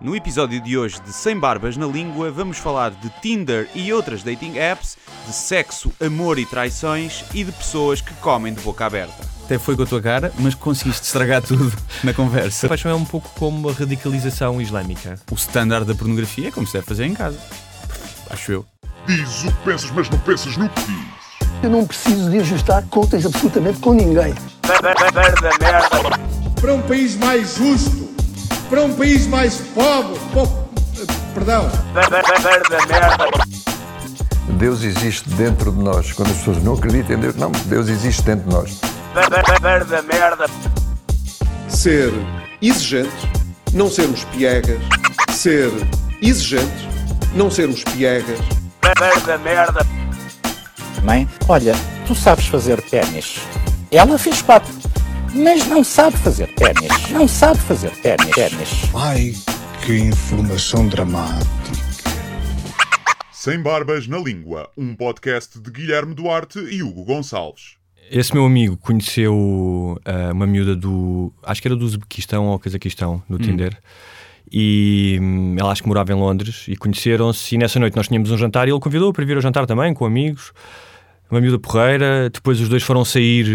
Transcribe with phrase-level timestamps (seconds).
[0.00, 4.22] No episódio de hoje de Sem Barbas na Língua, vamos falar de Tinder e outras
[4.22, 9.26] dating apps, de sexo, amor e traições e de pessoas que comem de boca aberta.
[9.44, 11.72] Até foi com a tua cara, mas conseguiste estragar tudo
[12.04, 12.66] na conversa.
[12.66, 15.18] A paixão é um pouco como a radicalização islâmica.
[15.32, 17.38] O standard da pornografia é como se deve fazer em casa.
[18.30, 18.66] Acho eu.
[19.04, 21.18] Diz o que pensas, mas não pensas no que diz.
[21.60, 24.32] Eu não preciso de ajustar contas absolutamente com ninguém.
[26.60, 28.07] para um país mais justo,
[28.68, 30.68] para um país mais pobre, po-
[31.34, 31.70] perdão,
[34.58, 36.12] Deus existe dentro de nós.
[36.12, 38.80] Quando as pessoas não acreditam em Deus, não, Deus existe dentro de nós.
[41.68, 42.12] ser
[42.60, 43.10] exigente,
[43.72, 44.80] não sermos piegas,
[45.30, 45.70] ser
[46.22, 46.88] exigente,
[47.34, 48.38] não sermos piegas,
[51.04, 51.74] Mãe, olha,
[52.06, 53.38] tu sabes fazer ténis.
[53.90, 54.72] Ela fez quatro,
[55.38, 57.10] mas não sabe fazer ténis.
[57.10, 58.30] Não sabe fazer ténis.
[58.34, 58.94] ténis.
[58.94, 59.32] ai
[59.86, 61.48] que informação dramática.
[63.30, 67.76] Sem Barbas na Língua, um podcast de Guilherme Duarte e Hugo Gonçalves.
[68.10, 71.32] Esse meu amigo conheceu ah, uma miúda do.
[71.44, 73.78] Acho que era do Uzbequistão ou Cazaquistão, no Tinder.
[74.50, 77.54] E hum, ela acho que morava em Londres e conheceram-se.
[77.54, 79.94] E nessa noite nós tínhamos um jantar e ele convidou para vir ao jantar também,
[79.94, 80.52] com amigos.
[81.30, 82.30] Uma miúda porreira.
[82.30, 83.46] Depois os dois foram sair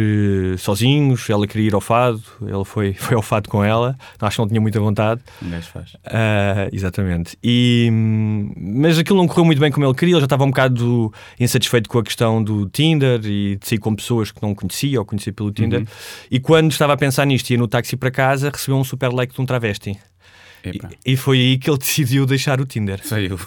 [0.54, 1.28] eh, sozinhos.
[1.30, 2.22] Ela queria ir ao fado.
[2.42, 3.98] Ele foi, foi ao fado com ela.
[4.20, 5.22] Acho que não tinha muita vontade.
[5.42, 5.96] Gajo faz.
[6.06, 7.36] Ah, exatamente.
[7.44, 10.14] E, hum, mas aquilo não correu muito bem como ele queria.
[10.14, 13.96] Ele já estava um bocado insatisfeito com a questão do Tinder e de sair com
[13.96, 15.86] pessoas que não conhecia ou conhecia pelo Tinder.
[16.30, 19.12] E quando estava a pensar nisto e ia no táxi para casa, recebeu um super
[19.12, 19.98] like de um travesti.
[20.66, 23.00] E, e foi aí que ele decidiu deixar o Tinder.
[23.04, 23.40] sei eu.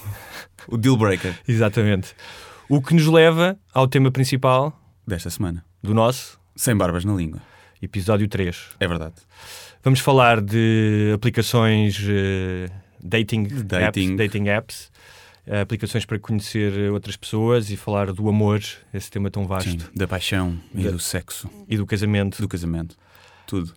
[0.69, 2.09] O deal breaker Exatamente.
[2.69, 5.65] O que nos leva ao tema principal desta semana.
[5.83, 7.41] do nosso Sem barbas na língua.
[7.81, 8.71] episódio 3.
[8.81, 9.15] É verdade.
[9.85, 12.69] Vamos falar de aplicações eh,
[13.01, 13.85] dating, Dating.
[13.85, 14.93] apps, dating apps,
[15.47, 18.61] eh, aplicações para conhecer outras pessoas e falar do amor,
[18.93, 22.41] esse tema tão vasto, Sim, da paixão e Da- do sexo, e do casamento.
[22.43, 22.97] do casamento.
[23.47, 23.73] Tudo.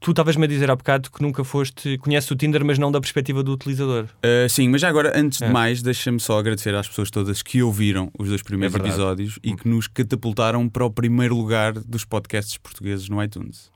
[0.00, 3.00] Tu estavas-me a dizer há bocado que nunca foste, conheces o Tinder, mas não da
[3.00, 4.04] perspectiva do utilizador.
[4.24, 5.46] Uh, sim, mas já agora, antes É.
[5.48, 9.38] de mais, deixa-me só agradecer às pessoas todas que ouviram os dois primeiros É episódios
[9.42, 13.70] e que nos catapultaram para o primeiro lugar dos podcasts portugueses no iTunes.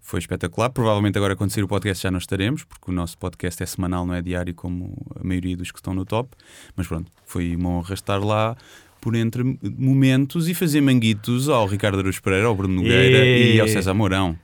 [0.00, 0.70] Foi espetacular.
[0.70, 4.06] Provavelmente agora, quando sair o podcast, já não estaremos, porque o nosso podcast é semanal,
[4.06, 6.30] não é diário, como a maioria dos que estão no top.
[6.74, 8.56] Mas pronto, foi uma honra estar lá
[9.02, 9.44] por entre
[9.78, 13.92] momentos e fazer manguitos ao Ricardo Araújo Pereira, ao Bruno Nogueira E- e ao César
[13.92, 14.34] Mourão.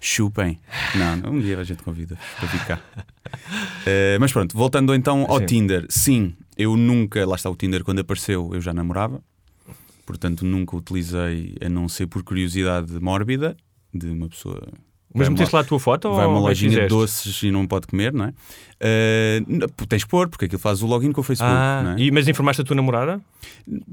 [0.00, 0.58] Chupem.
[0.94, 2.82] Não, não, um dia a gente convida para ficar.
[3.86, 5.46] Eh, mas pronto, voltando então ao Sim.
[5.46, 5.86] Tinder.
[5.88, 9.22] Sim, eu nunca, lá está o Tinder, quando apareceu, eu já namorava.
[10.04, 13.56] Portanto, nunca utilizei a não ser por curiosidade mórbida
[13.94, 14.68] de uma pessoa.
[15.14, 17.66] Mas meteste lá a tua foto Vai ou uma é lojinha de doces e não
[17.66, 18.34] pode comer, não é?
[19.46, 21.54] N- tens de pôr, porque aquilo faz o login com o Facebook.
[21.54, 22.00] Ah, não é?
[22.00, 23.20] e, mas informaste a tua namorada?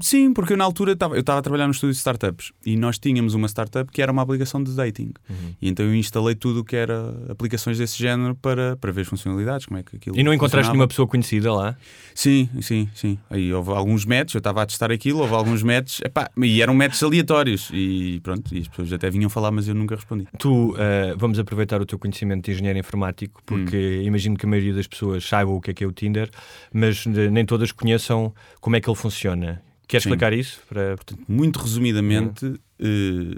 [0.00, 2.76] Sim, porque eu na altura estava eu estava a trabalhar no estúdio de startups e
[2.76, 5.12] nós tínhamos uma startup que era uma aplicação de dating.
[5.28, 5.54] Uhum.
[5.60, 9.08] E então eu instalei tudo o que era aplicações desse género para, para ver as
[9.08, 11.76] funcionalidades, como é que aquilo E não encontraste nenhuma pessoa conhecida lá?
[12.14, 13.18] Sim, sim, sim.
[13.28, 16.74] Aí houve alguns matches, eu estava a testar aquilo, houve alguns matches, epá, e eram
[16.74, 17.70] matches aleatórios.
[17.72, 20.26] E pronto, e as pessoas até vinham falar, mas eu nunca respondi.
[20.38, 24.72] Tu, eh, vamos aproveitar o teu conhecimento de engenheiro informático, porque imagino que a maioria
[24.80, 26.28] das pessoas saibam o que é que é o Tinder,
[26.72, 29.62] mas eh, nem todas conheçam como é que ele funciona.
[29.86, 30.08] Queres Sim.
[30.10, 30.60] explicar isso?
[30.68, 30.96] Para...
[31.28, 32.46] Muito resumidamente,
[32.78, 33.36] eh,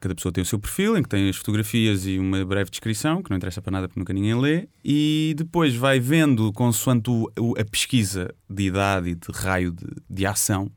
[0.00, 3.22] cada pessoa tem o seu perfil, em que tem as fotografias e uma breve descrição,
[3.22, 7.30] que não interessa para nada porque nunca ninguém lê, e depois vai vendo, consoante o-
[7.38, 10.70] o- a pesquisa de idade e de raio de, de ação,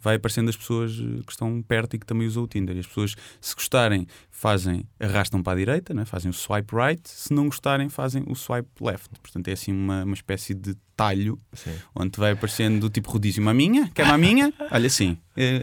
[0.00, 2.76] vai aparecendo as pessoas eh, que estão perto e que também usam o Tinder.
[2.76, 4.06] E as pessoas, se gostarem,
[4.38, 6.04] fazem, arrastam para a direita, né?
[6.04, 9.08] fazem o swipe right, se não gostarem, fazem o swipe left.
[9.20, 11.70] Portanto, é assim uma, uma espécie de talho Sim.
[11.94, 14.52] onde vai aparecendo do tipo rodízio uma minha, quer uma minha?
[14.70, 15.16] Olha assim,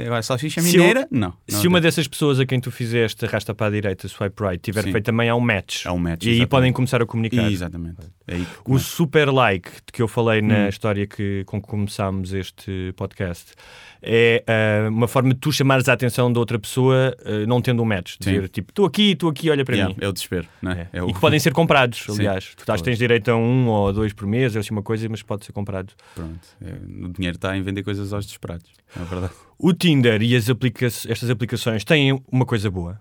[0.05, 1.07] agora salsicha Se mineira?
[1.11, 1.33] Não.
[1.49, 4.59] não Se uma dessas pessoas a quem tu fizeste arrasta para a direita, swipe right,
[4.61, 4.91] tiver Sim.
[4.93, 5.85] feito também há um match.
[5.85, 6.49] Há um match, E aí exatamente.
[6.49, 7.51] podem começar a comunicar.
[7.51, 7.97] Exatamente.
[8.27, 10.69] É aí O super like que eu falei na Hum.
[10.69, 13.53] história que, com que começámos este podcast
[14.01, 17.81] é ah, uma forma de tu chamares a atenção da outra pessoa ah, não tendo
[17.81, 18.15] um match.
[18.19, 18.64] Dizer Sim.
[18.65, 20.03] Tipo, estou aqui, estou aqui, olha para Yeah, mim.
[20.03, 20.87] é o desespero, não é?
[20.91, 21.03] É.
[21.03, 22.13] O- E que podem ser comprados, Sim.
[22.13, 22.53] aliás.
[22.55, 25.21] Tu estás, tens direito a um ou dois por mês, é assim uma coisa, mas
[25.21, 25.93] pode ser comprado.
[26.13, 26.39] Pronto.
[26.61, 26.73] É,
[27.05, 28.69] o dinheiro está em vender coisas aos desesperados.
[28.99, 29.33] É verdade.
[29.57, 32.99] O Tinder e as aplica estas aplicações têm uma coisa boa,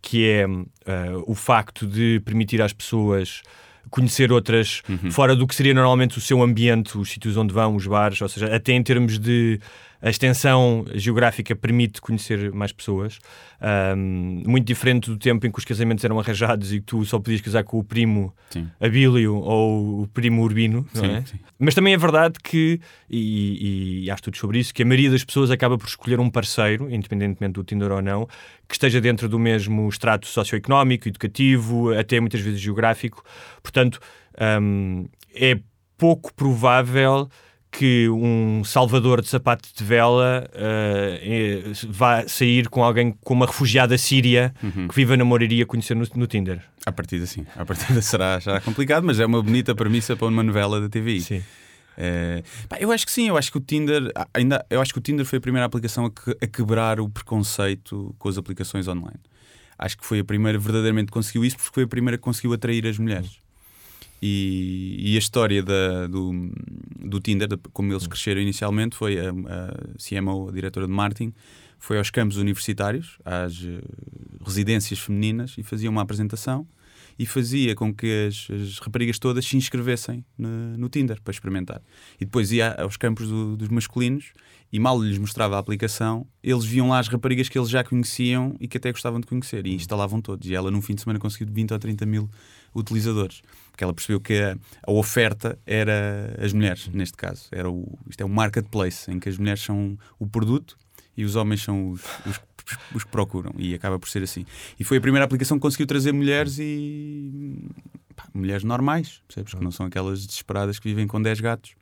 [0.00, 3.42] que é ah, o facto de permitir às pessoas
[3.90, 5.10] conhecer outras Uhum.
[5.10, 8.28] fora do que seria normalmente o seu ambiente, os sítios onde vão, os bares, ou
[8.28, 9.58] seja, até em termos de
[10.00, 13.18] a extensão geográfica permite conhecer mais pessoas.
[13.96, 17.18] Um, muito diferente do tempo em que os casamentos eram arranjados e que tu só
[17.18, 18.68] podias casar com o primo Sim.
[18.80, 21.24] Abílio ou o primo Urbino, Sim, é?
[21.58, 22.80] Mas também é verdade que,
[23.10, 26.30] e, e há estudos sobre isso, que a maioria das pessoas acaba por escolher um
[26.30, 28.26] parceiro, independentemente do Tinder ou não,
[28.68, 33.24] que esteja dentro do mesmo extrato socioeconómico, educativo, até muitas vezes geográfico.
[33.62, 33.98] Portanto,
[34.60, 35.58] hum, é
[35.96, 37.28] pouco provável
[37.78, 43.96] que um salvador de sapato de vela eh, vá sair com alguém com uma refugiada
[43.96, 44.88] síria Uhum.
[44.88, 46.60] que vive a namoraria conhecer no, no Tinder.
[46.84, 47.46] À partida, sim.
[47.56, 51.20] À partida será, será complicado, mas é uma bonita premissa para uma novela da TVI.
[51.20, 51.42] Sim.
[51.96, 54.92] É, pá, eu acho que sim, eu acho que o Tinder ah, ainda, eu acho
[54.92, 58.38] que o Tinder foi a primeira aplicação a, que- a quebrar o preconceito com as
[58.38, 59.18] aplicações online.
[59.78, 62.52] Acho que foi a primeira verdadeiramente que conseguiu isso porque foi a primeira que conseguiu
[62.52, 63.38] atrair as mulheres.
[64.20, 66.50] E, e a história da- do,
[66.98, 71.32] do Tinder, de como eles cresceram inicialmente, foi a, a CMO, a diretora de marketing,
[71.78, 73.80] foi aos campos universitários, às eh,
[74.44, 76.66] residências femininas e fazia uma apresentação
[77.16, 81.80] e fazia com que as, as raparigas todas se inscrevessem no, no Tinder para experimentar.
[82.20, 84.32] E depois ia aos campos do- dos masculinos
[84.72, 88.56] e mal lhes mostrava a aplicação, eles viam lá as raparigas que eles já conheciam
[88.60, 90.48] e que até gostavam de conhecer e instalavam todos.
[90.50, 92.28] E ela, num fim de semana, conseguiu 20 ou 30 mil
[92.74, 93.42] utilizadores.
[93.70, 94.56] Porque ela percebeu que a,
[94.86, 97.48] a oferta era as mulheres, neste caso.
[97.52, 100.76] Era o, isto é um marketplace, em que as mulheres são o produto
[101.16, 102.40] e os homens são os, os,
[102.94, 103.52] os que procuram.
[103.56, 104.44] E acaba por ser assim.
[104.78, 107.68] E foi a primeira aplicação que conseguiu trazer mulheres e.
[108.14, 109.54] pá, mulheres normais, percebes?
[109.54, 111.74] Que não são aquelas desesperadas que vivem com 10 gatos.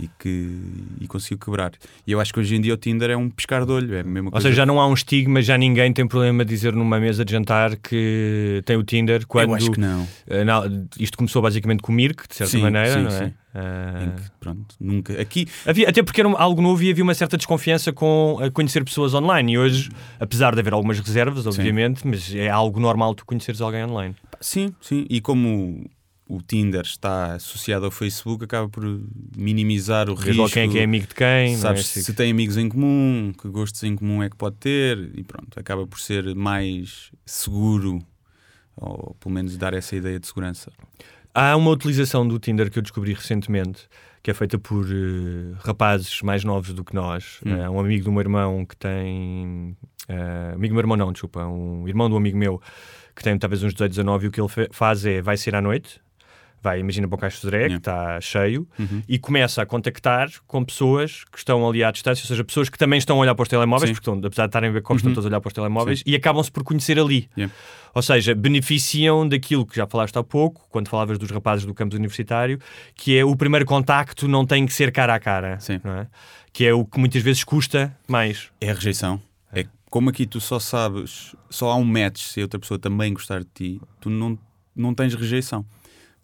[0.00, 0.58] E que
[1.00, 1.72] e conseguiu quebrar.
[2.06, 3.94] E eu acho que hoje em dia o Tinder é um piscar de olho.
[3.94, 4.48] É a mesma Ou coisa.
[4.48, 7.30] seja, já não há um estigma, já ninguém tem problema de dizer numa mesa de
[7.32, 10.06] jantar que tem o Tinder quando eu acho que não.
[10.26, 10.44] eh,
[10.98, 13.26] isto começou basicamente com o Mirk, de certa Sim, maneira, sim, não é?
[13.26, 13.32] sim.
[13.54, 15.20] Em que, pronto, nunca.
[15.20, 18.82] Aqui, havia, até porque era algo novo e havia uma certa desconfiança com a conhecer
[18.82, 19.52] pessoas online.
[19.52, 23.84] E hoje, apesar de haver algumas reservas, obviamente, mas é algo normal tu conheceres alguém
[23.84, 24.16] online.
[24.40, 25.04] Sim, sim.
[25.10, 25.84] E como
[26.34, 28.82] o Tinder está associado ao Facebook, acaba por
[29.36, 30.54] minimizar o Vês risco.
[30.54, 31.26] quem é que é amigo de quem.
[31.52, 31.56] é?
[31.56, 35.22] Sabes se tem amigos em comum, que gostos em comum é que pode ter, e
[35.22, 37.98] pronto, acaba por ser mais seguro,
[38.74, 40.72] ou pelo menos dar essa ideia de segurança.
[41.34, 43.86] Há uma utilização do Tinder que eu descobri recentemente,
[44.22, 47.40] que é feita por eh, rapazes mais novos do que nós.
[47.44, 47.56] Hum.
[47.56, 49.76] Eh, um amigo do meu irmão que tem.
[50.08, 51.44] eh, amigo do meu irmão, não, desculpa.
[51.44, 52.60] Um irmão do amigo meu
[53.14, 55.60] que tem talvez uns 18, 19, e o que ele faz é vai sair à
[55.60, 56.00] noite.
[56.62, 57.76] Vai, imagina para o Caixo de que Yeah.
[57.76, 59.02] está cheio, Uhum.
[59.08, 62.78] e começa a contactar com pessoas que estão ali à distância, ou seja, pessoas que
[62.78, 63.94] também estão a olhar para os telemóveis, Sim.
[63.94, 65.14] porque estão, apesar de estarem a ver como estão Uhum.
[65.14, 67.28] todos a olhar para os telemóveis, e acabam-se por conhecer ali.
[67.36, 67.52] Yeah.
[67.94, 71.96] Ou seja, beneficiam daquilo que já falaste há pouco, quando falavas dos rapazes do campus
[71.98, 72.58] universitário,
[72.94, 75.58] que é o primeiro contacto não tem que ser cara a cara.
[75.58, 75.80] Sim.
[75.84, 76.06] É?
[76.52, 78.50] Que é o que muitas vezes custa mais.
[78.60, 79.20] É a rejeição.
[79.52, 83.12] É como aqui tu só sabes, só há um match se a outra pessoa também
[83.12, 84.38] gostar de ti, tu não,
[84.74, 85.66] não tens rejeição.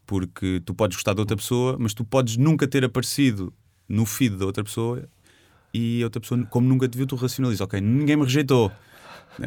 [0.09, 3.53] Porque tu podes gostar de outra pessoa, mas tu podes nunca ter aparecido
[3.87, 5.07] no feed da outra pessoa
[5.73, 8.73] e a outra pessoa, como nunca te viu, tu racionalizas, ok, ninguém me rejeitou.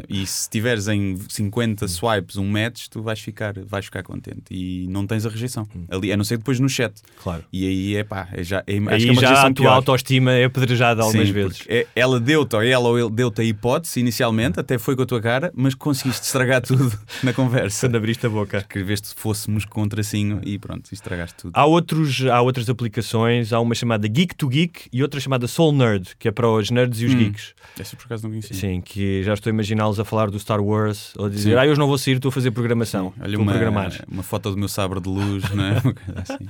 [0.09, 4.87] E se tiveres em 50 swipes um match, tu vais ficar, vais ficar contente e
[4.89, 5.67] não tens a rejeição.
[5.89, 6.93] Ali, a não ser depois no chat.
[7.21, 7.43] Claro.
[7.51, 9.73] E aí é pá, é já, é, acho Aí que é já a tua pior.
[9.73, 11.63] autoestima é apedrejada algumas Sim, vezes.
[11.67, 15.05] é- ela deu-te, ou ela ou ele deu-te a hipótese inicialmente, até foi com a
[15.05, 16.91] tua cara, mas conseguiste estragar tudo
[17.23, 17.87] na conversa.
[17.87, 18.57] Quando abriste a boca.
[18.59, 21.51] Escreveste se fôssemos com tracinho e pronto, estragaste tudo.
[21.55, 25.73] Há, outros, há outras aplicações, há uma chamada Geek to Geek e outra chamada Soul
[25.73, 27.17] Nerd, que é para os nerds e os Hum.
[27.17, 27.53] geeks.
[27.79, 28.55] Essa por acaso não conhecia.
[28.55, 31.55] Sim, que já estou a imaginá-los a falar do Star Wars ou a dizer, Sim.
[31.55, 33.13] ah, hoje não vou sair, estou a fazer programação.
[33.19, 35.77] Olha estou uma, uma foto do meu sabre de luz, não é?
[36.21, 36.47] Assim.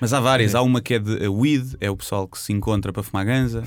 [0.00, 0.54] Mas há várias.
[0.54, 3.24] Há uma que é de a weed, é o pessoal que se encontra para fumar
[3.24, 3.64] ganza.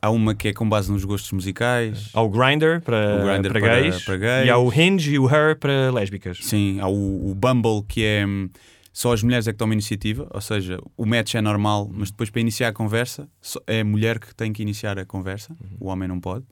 [0.00, 2.08] Há uma que é com base nos gostos musicais.
[2.12, 4.46] Há o Grindr para, O Grindr para, para- gays, para gays.
[4.46, 6.38] e há o Hinge e o Her para lésbicas.
[6.42, 8.48] Sim, há o, o Bumble que é hum,
[8.92, 12.30] só as mulheres é que tomam iniciativa, ou seja, o match é normal, mas depois
[12.30, 13.28] para iniciar a conversa
[13.66, 16.44] é a mulher que tem que iniciar a conversa, o homem não pode,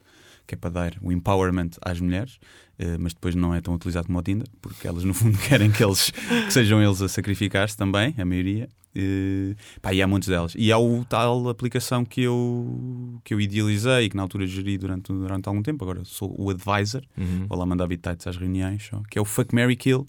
[0.50, 2.38] que é para dar o empowerment às mulheres,
[2.76, 5.70] eh, mas depois não é tão utilizado como o Tinder, porque elas no fundo querem
[5.70, 8.68] que, eles, que sejam eles a sacrificar-se também, a maioria.
[8.92, 10.52] Eh, pá, e há muitos delas.
[10.56, 14.76] E há o tal aplicação que eu, que eu idealizei e que na altura geri
[14.76, 17.46] durante, durante algum tempo, agora sou o advisor, Uhum.
[17.48, 20.04] vou lá mandar bitites às reuniões, que é o Fuck Mary Kill,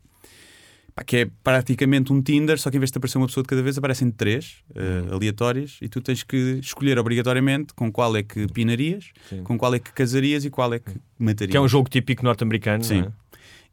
[0.94, 3.48] Pá, que é praticamente um Tinder, só que em vez de aparecer uma pessoa de
[3.48, 5.14] cada vez, aparecem três eh, Uhum.
[5.16, 9.44] aleatórias e tu tens que escolher obrigatoriamente com qual é que pinarias, Sim.
[9.44, 11.52] com qual é que casarias e qual é que matarias.
[11.52, 12.84] Que é um jogo típico norte-americano.
[12.84, 13.02] Sim.
[13.02, 13.12] é?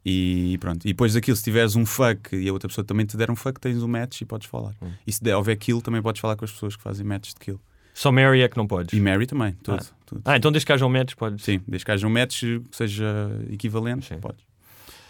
[0.05, 0.85] E pronto.
[0.85, 3.35] E depois daquilo, se tiveres um fuck e a outra pessoa também te der um
[3.35, 4.73] fuck, tens um match e podes falar.
[4.81, 4.89] Hum.
[5.05, 7.39] E se der, houver kill, também podes falar com as pessoas que fazem matches de
[7.41, 7.59] kill.
[7.93, 8.97] Só Mary é que não podes.
[8.97, 9.85] E Mary também, tudo.
[10.05, 10.21] tudo.
[10.23, 11.43] Ah, então desde que haja um match, podes.
[11.43, 13.05] Sim, desde que haja um match que seja
[13.51, 14.41] equivalente, podes.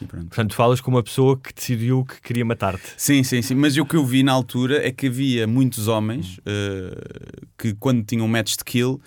[0.02, 0.28] E pronto.
[0.28, 2.94] Portanto, falas com uma pessoa que decidiu que queria matar-te.
[2.96, 3.56] Sim, sim, sim.
[3.56, 8.04] Mas o que eu vi na altura é que havia muitos homens eh, que, quando
[8.04, 9.02] tinham um match de kill,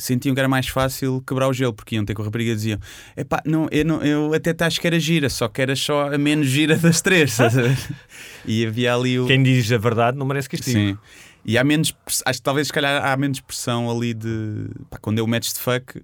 [0.00, 2.54] sentiam que era mais fácil quebrar o gelo, porque iam ter com a rapariga e
[2.54, 2.78] diziam:
[3.16, 6.12] Epá, não, eu, não, eu até te acho que era gira, só que era só
[6.12, 7.36] a menos gira das três.
[8.46, 9.26] e havia ali o.
[9.26, 10.78] Quem diz a verdade não merece castigo.
[10.78, 10.98] Sim.
[11.44, 11.94] E há menos.
[12.24, 14.68] Acho que talvez, se calhar, há menos pressão ali de.
[14.88, 16.02] Pá, quando é o match de fuck,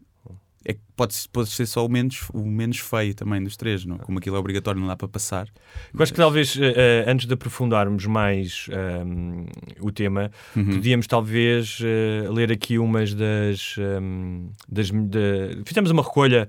[0.68, 3.98] é que pode, pode ser só o menos, o menos feio também dos três, não?
[3.98, 5.46] Como aquilo é obrigatório, não dá para passar.
[5.94, 9.46] Eu acho que talvez, eh, antes de aprofundarmos mais ehm,
[9.80, 10.64] o tema, Uhum.
[10.72, 13.76] podíamos talvez eh, ler aqui umas das.
[13.78, 16.48] ehm, das de- Fizemos uma recolha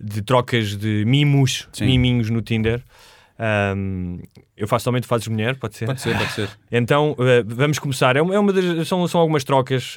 [0.00, 1.84] de trocas de mimos, Sim.
[1.86, 2.82] miminhos no Tinder.
[3.38, 4.20] Ehm,
[4.56, 5.84] eu faço somente fazes mulher, pode ser?
[5.86, 6.48] Pode ser, pode ser.
[6.72, 8.16] Então, eh, vamos começar.
[8.16, 9.94] É uma, é uma das- são, são algumas trocas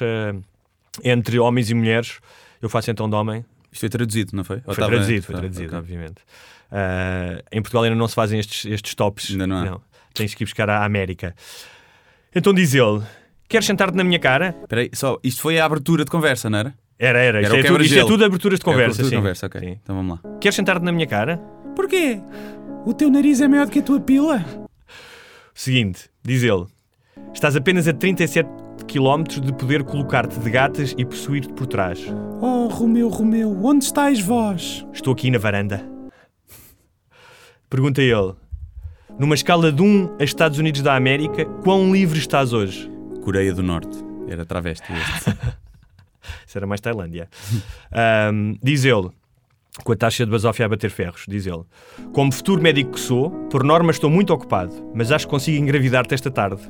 [1.02, 2.18] entre homens e mulheres.
[2.60, 3.44] Eu faço então de homem.
[3.72, 4.56] Isto foi traduzido, não foi?
[4.66, 6.16] Ou Foi traduzido, foi traduzido, obviamente.
[6.70, 9.30] Ah, em Portugal ainda não se fazem estes, estes tops.
[9.30, 9.80] Ainda não há.
[10.14, 11.34] Tens que ir buscar à América.
[12.34, 13.02] Então diz ele:
[13.48, 14.54] Queres sentar-te na minha cara?
[14.62, 16.74] Espera aí, só, isto foi a abertura de conversa, não era?
[16.98, 17.40] Era, era.
[17.42, 19.02] Isto, Era o é, tudo, isto é tudo aberturas de É conversa.
[19.02, 19.16] abertura de sim.
[19.16, 19.60] conversa, ok.
[19.60, 19.78] Sim.
[19.82, 20.38] Então vamos lá.
[20.38, 21.38] Queres sentar-te na minha cara?
[21.74, 22.20] Porquê?
[22.86, 24.44] O teu nariz é maior do que a tua pila?
[25.54, 26.66] Seguinte, diz ele:
[27.34, 28.48] Estás apenas a 37
[28.84, 32.00] km de poder colocar-te de gatas e possuir-te por trás.
[32.40, 34.86] Oh, Romeu, Romeu, onde estáis vós?
[34.92, 35.84] Estou aqui na varanda.
[37.68, 38.34] Pergunta ele:
[39.18, 42.90] Numa escala de 1 a Estados Unidos da América, quão livre estás hoje?
[43.22, 43.96] Coreia do Norte.
[44.28, 45.30] Era travesti este.
[46.46, 47.28] Isso era mais Tailândia.
[47.90, 49.10] Ahm, diz ele,
[49.84, 51.62] com a taxa de basófia a bater ferros, diz ele:
[52.12, 56.14] Como futuro médico que sou, por norma estou muito ocupado, mas acho que consigo engravidar-te
[56.14, 56.62] esta tarde.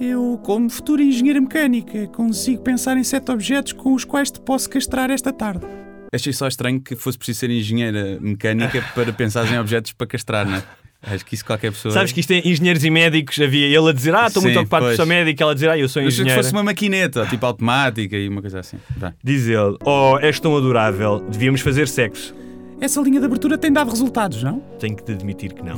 [0.00, 4.68] Eu, como futura engenheira mecânica, consigo pensar em sete objetos com os quais te posso
[4.68, 5.64] castrar esta tarde.
[6.12, 10.46] Achei só estranho que fosse preciso ser engenheira mecânica para pensar em objetos para castrar,
[10.46, 10.62] não é?
[11.06, 11.92] Acho que isso qualquer pessoa.
[11.92, 14.86] Sabes que isto é engenheiros e médicos, havia ele a dizer: Ah, estou muito ocupado
[14.86, 14.96] pois.
[14.96, 16.42] sou médico, ela a dizer: Ah, eu sou que engenheira.
[16.42, 18.78] fosse uma maquineta, tipo automática e uma coisa assim.
[18.96, 19.12] Vai.
[19.22, 22.34] Diz ele: Oh, és tão adorável, devíamos fazer sexo.
[22.80, 24.60] Essa linha de abertura tem dado resultados, não?
[24.78, 25.76] Tenho que te admitir que não.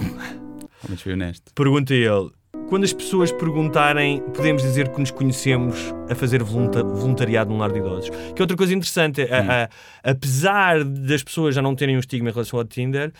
[0.88, 1.52] Mas foi honesto.
[1.54, 2.30] Pergunta ele:
[2.68, 5.76] Quando as pessoas perguntarem, podemos dizer que nos conhecemos
[6.10, 8.10] a fazer volunta- voluntariado num lar de idosos.
[8.34, 9.22] Que é outra coisa interessante.
[9.22, 9.64] a-
[10.04, 13.12] a- apesar das pessoas já não terem um estigma em relação ao Tinder,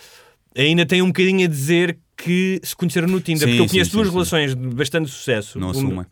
[0.55, 3.47] ainda tem um bocadinho a dizer que se conheceram no Tinder.
[3.47, 4.13] Sim, porque eu conheço sim, duas sim.
[4.13, 5.57] relações de bastante sucesso.
[5.59, 6.07] Não Uma-.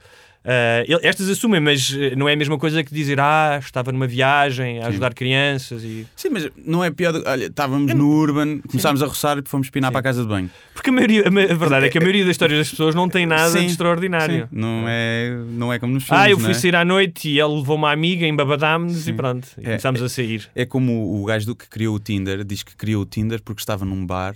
[0.88, 4.06] Ele- estas assumem, mas eh, não é a mesma coisa que dizer ah, estava numa
[4.08, 6.06] viagem a ajudar crianças e.
[6.16, 7.12] Sim, mas não é pior.
[7.14, 10.28] do- Olha, estávamos no Urban, começámos a roçar e fomos pinar para a casa de
[10.28, 10.50] banho.
[10.74, 13.26] Porque a, maioria, a, verdade é que a maioria das histórias das pessoas não tem
[13.26, 14.44] nada Sim, de extraordinário.
[14.44, 16.24] Sim, Não, é, não é como nos filmes.
[16.24, 16.54] Ah, eu fui é?
[16.54, 19.14] sair à noite e ele levou uma amiga, embabadámos e Sim.
[19.16, 19.48] pronto.
[19.58, 20.48] E É, começámos a sair.
[20.56, 23.62] É como o, gajo do que criou o Tinder diz que criou o Tinder porque
[23.62, 24.36] estava num bar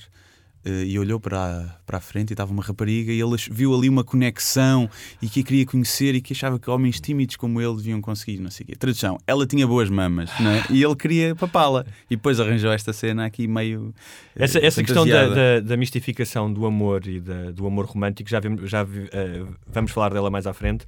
[0.66, 3.88] e olhou para, a- para a frente e estava uma rapariga e ele viu ali
[3.90, 4.90] uma conexão
[5.22, 8.40] e que a queria conhecer e que achava que homens tímidos como ele deviam conseguir,
[8.40, 8.76] não sei o quê.
[8.76, 10.64] Tradução, ela tinha boas mamas, não é?
[10.70, 11.86] E ele queria papá-la.
[12.10, 13.94] E depois arranjou esta cena aqui meio.
[14.36, 18.30] eh, Essa, essa questão da, da, da mistificação do amor e da- do amor romântico,
[18.30, 20.86] já, vemos- já vi- eh, vamos falar dela mais à frente.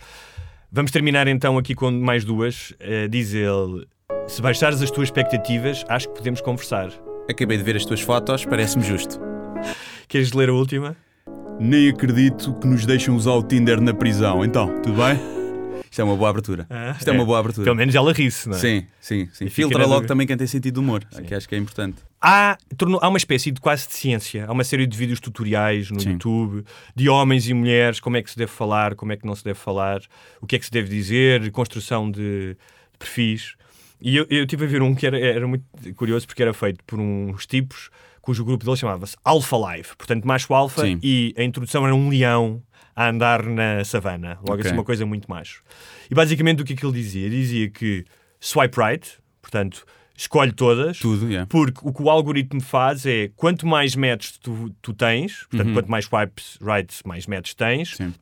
[0.72, 2.74] Vamos terminar então aqui com mais duas.
[2.80, 3.88] Eh, diz ele:
[4.28, 6.90] Se baixares as tuas expectativas, acho que podemos conversar.
[7.30, 9.31] Acabei de ver as tuas fotos, parece-me justo.
[10.08, 10.96] Queres ler a última?
[11.60, 14.44] Nem acredito que nos deixam usar o Tinder na prisão.
[14.44, 15.20] Então, tudo bem?
[15.90, 16.66] Isto é uma boa abertura.
[16.70, 17.66] Ah, Isto é uma boa abertura.
[17.66, 18.60] Pelo menos ela ri-se, não é?
[18.60, 19.46] Sim, sim, sim.
[19.46, 21.98] E Filtra logo também quem tem sentido de humor, que acho que é importante.
[22.22, 24.46] Há, tornou- há uma espécie de quase de ciência.
[24.48, 26.12] Há uma série de vídeos tutoriais no Sim.
[26.12, 26.64] YouTube
[26.96, 29.44] de homens e mulheres, como é que se deve falar, como é que não se
[29.44, 30.00] deve falar,
[30.40, 33.56] o que é que se deve dizer, construção de, de perfis.
[34.00, 35.66] E eu, eu tive a ver um que era, era muito
[35.96, 37.90] curioso porque era feito por uns tipos
[38.22, 41.00] cujo grupo deles chamava-se Alpha Life, portanto macho alfa, Sim.
[41.02, 42.62] e a introdução era um leão
[42.96, 44.38] a andar na savana.
[44.42, 44.66] Logo Ok.
[44.68, 45.64] assim, uma coisa muito macho.
[46.10, 47.30] E basicamente o que é que ele dizia?
[47.30, 48.06] Dizia que
[48.40, 49.10] swipe right,
[49.42, 49.86] portanto,
[50.16, 51.00] escolhe todas.
[51.00, 51.48] Tudo, yeah.
[51.48, 55.74] Porque o que o algoritmo faz é quanto mais matches tu, tu tens, portanto, Uhum.
[55.74, 58.14] quanto mais swipes right, mais matches tens, Sim.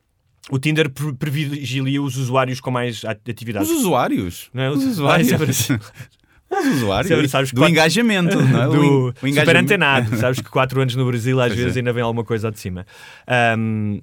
[0.50, 0.88] o Tinder
[1.18, 3.64] privilegia os usuários com mais at- atividade.
[3.64, 4.48] Os usuários?
[4.54, 4.70] Não é?
[4.70, 5.68] Os Os- usuários.
[6.50, 7.08] Os usuários.
[7.08, 8.66] Sabe- sabes do quatro- engajamento, não é?
[8.68, 9.58] Do o super engajamento.
[9.64, 10.16] antenado.
[10.16, 11.80] Sabes que 4 anos no Brasil às Pois vezes é.
[11.80, 12.84] ainda vem alguma coisa de cima.
[13.26, 14.00] Ahm,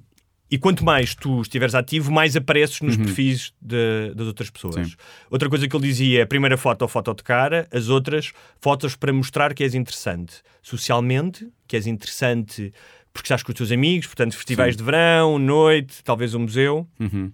[0.50, 4.76] e quanto mais tu estiveres ativo, mais apareces nos perfis de- das outras pessoas.
[4.76, 4.84] Uhum.
[4.86, 4.94] Sim.
[5.30, 8.32] Outra coisa que ele dizia é a primeira foto ou foto de cara, as outras
[8.58, 12.72] fotos para mostrar que és interessante socialmente, que és interessante
[13.12, 14.78] porque estás com os teus amigos, portanto, festivais Sim.
[14.78, 16.88] de verão, noite, talvez um museu.
[16.98, 17.30] Uhum.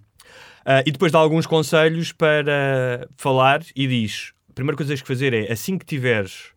[0.65, 5.01] Ah, e depois dá alguns conselhos para falar e diz: a primeira coisa que tens
[5.01, 6.53] que fazer é assim que tiveres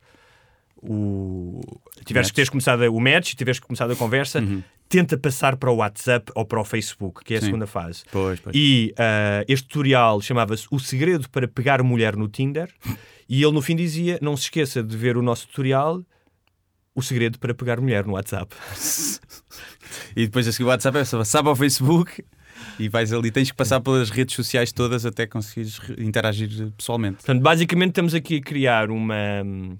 [0.82, 1.60] o.
[2.04, 4.42] tiveres que teres começado o match, tiveres começado a conversa,
[4.88, 7.46] tenta passar para o WhatsApp ou para o Facebook, que é a Sim.
[7.46, 8.04] segunda fase.
[8.10, 8.54] Pois, pois.
[8.56, 12.72] E ah, este tutorial chamava-se O Segredo para Pegar Mulher no Tinder.
[13.28, 16.02] e ele no fim dizia: Não se esqueça de ver o nosso tutorial.
[16.94, 18.54] O segredo para pegar mulher no WhatsApp.
[20.16, 22.24] E depois a seguir o WhatsApp é só sabe ao Facebook
[22.78, 27.16] e vais ali, tens que passar pelas redes sociais todas até conseguires re- interagir pessoalmente.
[27.16, 29.76] Portanto, basicamente estamos aqui a criar uma, hum,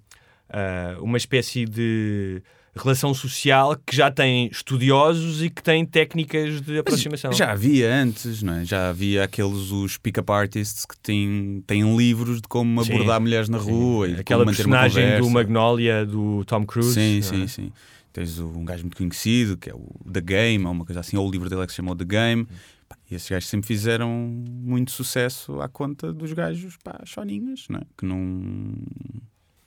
[0.51, 2.43] ah, uma espécie de
[2.77, 7.33] relação social que já tem estudiosos e que tem técnicas de aproximação.
[7.33, 8.65] Já havia antes, não é?
[8.65, 13.49] Já havia aqueles os pick-up artists que têm, têm livros de como Sim, abordar mulheres
[13.49, 15.29] na rua e Aquela como manter personagem do.
[15.31, 16.95] Magnolia do Tom Cruise.
[16.95, 17.47] Sim, sim, é?
[17.49, 17.73] sim.
[18.19, 21.29] Tens um gajo muito conhecido que é o The Game, ou uma coisa assim, ou
[21.29, 22.49] o livro dele é que se chamou The Game.
[22.89, 27.79] Pá, E esses gajos sempre fizeram muito sucesso à conta dos gajos, pá, choninhas, não
[27.79, 27.83] é?
[27.97, 28.75] Que não.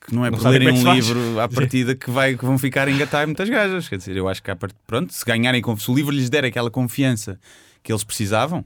[0.01, 1.07] Que não é Não por lerem é um faz.
[1.07, 3.87] livro à partida que, vai, que vão ficar a engatar muitas gajas.
[3.87, 4.75] Quer dizer, eu acho que à part...
[4.85, 7.39] pronto, se ganharem se o livro lhes der aquela confiança
[7.81, 8.65] que eles precisavam,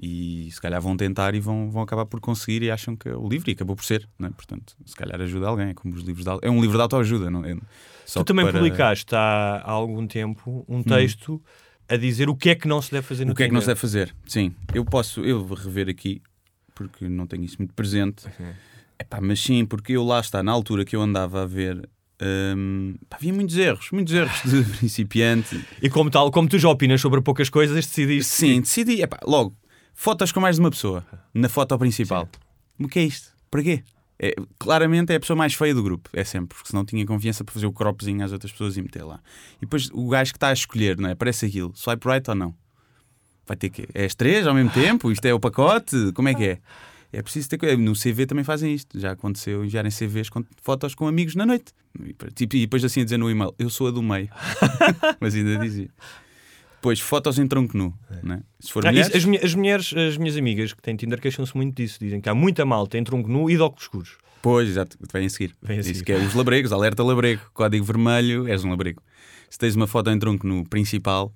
[0.00, 3.16] e se calhar vão tentar e vão, vão acabar por conseguir e acham que é
[3.16, 4.30] o livro e acabou por ser, não é?
[4.30, 7.30] Portanto, se calhar ajuda alguém, é como os livros de, é um livro de autoajuda,
[7.30, 7.56] não é?
[8.04, 11.42] Só Tu também para- publicaste há, há algum tempo um texto
[11.88, 13.54] a dizer o que é que não se deve fazer no O que é que
[13.54, 14.14] não se deve fazer?
[14.26, 16.22] Sim, eu posso, eu vou rever aqui,
[16.74, 18.26] porque não tenho isso muito presente.
[19.00, 21.88] Epá, mas sim, porque eu lá está, na altura que eu andava a ver,
[22.56, 25.60] hum, pá, havia muitos erros, muitos erros de principiante.
[25.80, 28.30] E como tal, como tu já opinas sobre poucas coisas, decidiste.
[28.32, 29.54] Sim, decidi, epá, logo,
[29.98, 32.28] fotos com mais de uma pessoa, na foto principal.
[32.78, 33.32] O que é isto?
[33.50, 33.82] Para quê?
[34.16, 37.42] É, claramente é a pessoa mais feia do grupo, é sempre, porque senão tinha confiança
[37.42, 39.18] para fazer o cropzinho às outras pessoas e meter lá.
[39.56, 41.16] E depois o gajo que está a escolher, não é?
[41.16, 42.54] Parece aquilo, swipe right ou não?
[43.44, 43.88] Vai ter que.
[43.92, 45.10] É as três ao mesmo tempo?
[45.10, 46.12] Isto é o pacote?
[46.12, 46.58] Como é que é?
[47.12, 47.76] É preciso ter.
[47.76, 49.00] No CV também fazem isto.
[49.00, 51.72] Já aconteceu enviarem CVs com fotos com amigos na noite.
[52.34, 54.28] Tipo, e depois assim a dizer no e-mail: Eu sou a do meio.
[55.18, 55.88] Mas ainda dizia.
[56.78, 57.92] Depois, fotos em tronco nu.
[58.22, 58.40] Né?
[58.60, 61.56] Se for Ah, mulheres, isso, as, as mulheres, as minhas amigas que têm Tinder queixam-se
[61.56, 61.98] muito disso.
[62.00, 64.16] Dizem que há muita malta em tronco nu e de óculos escuros.
[64.40, 65.54] Pois, exato, vem a seguir.
[65.60, 66.04] Vem a Isso seguir.
[66.04, 69.02] que é os labrigos, alerta labrego, código vermelho, és um labrego.
[69.50, 71.34] Se tens uma foto em tronco no principal,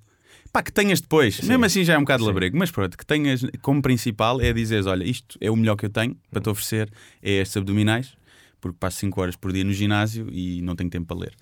[0.53, 3.41] pá, que tenhas depois, mesmo assim já é um bocado labrego, mas pronto, que tenhas
[3.61, 6.89] como principal é dizeres: olha, isto é o melhor que eu tenho para te oferecer,
[7.21, 8.13] é estes abdominais,
[8.61, 11.33] porque passo 5 horas por dia no ginásio e não tenho tempo para ler.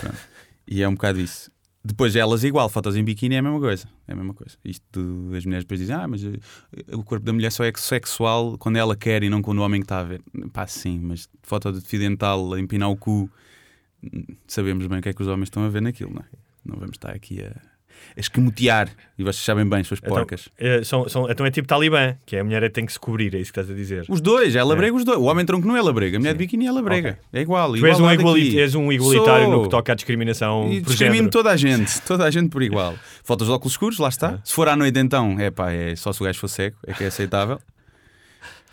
[0.00, 0.16] Pronto.
[0.68, 1.50] E é um bocado isso.
[1.88, 3.88] Depois elas igual, fotos em biquíni é a mesma coisa.
[4.06, 4.56] É a mesma coisa.
[4.62, 5.00] Isto
[5.34, 6.36] as mulheres depois dizem, ah, mas eh,
[6.92, 9.80] o corpo da mulher só é sexual quando ela quer e não quando o homem
[9.80, 10.22] está a ver.
[10.52, 13.30] Pá, sim, mas foto de fio a empinar o cu,
[14.04, 16.26] hum, sabemos bem o que é que os homens estão a ver naquilo, não é?
[16.62, 17.54] Não vamos estar aqui a
[18.16, 20.48] escamotear e vocês sabem bem, suas porcas.
[20.56, 22.86] Então, é, são, são, então é tipo talibã, que é a mulher é que tem
[22.86, 24.04] que se cobrir, é isso que estás a dizer.
[24.08, 25.18] Os dois, é labrego os dois.
[25.18, 27.18] O homem tronco não é labrega, a mulher de biquíni é labrega.
[27.32, 27.72] É igual.
[27.74, 29.56] Tu és um, iguali- és um igualitário Sou.
[29.56, 32.94] no que toca à discriminação E discrimino toda a gente, toda a gente por igual.
[33.24, 34.38] Fotos de óculos escuros, lá está.
[34.44, 36.92] Se for à noite, então, é pá, é só se o gajo for cego, é
[36.92, 37.58] que é aceitável.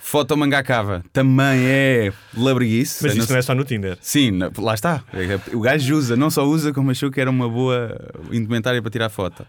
[0.07, 3.03] Foto manga cava também é labreguice.
[3.03, 3.97] Mas isso não é só no Tinder.
[3.99, 5.03] Sim, não- lá está.
[5.51, 7.97] O gajo usa, não só usa, como achou que era uma boa
[8.31, 9.43] indumentária para tirar foto.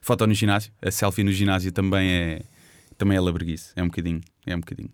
[0.00, 2.42] Foto no ginásio, a selfie no ginásio também é,
[2.96, 3.72] também é labreguice.
[3.76, 4.88] É um bocadinho, é um bocadinho.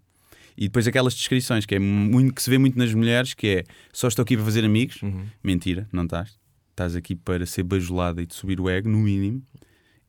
[0.58, 3.64] E depois aquelas descrições que, é muito, que se vê muito nas mulheres, que é
[3.92, 5.00] só estou aqui para fazer amigos.
[5.00, 5.26] Uhum.
[5.44, 6.36] Mentira, não estás.
[6.70, 9.40] Estás aqui para ser bajulada e de subir o ego, no mínimo.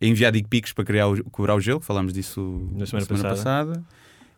[0.02, 3.30] É enviar dick pics para criar o, cobrar o gelo, falámos disso Na semana passada.
[3.30, 3.84] passada.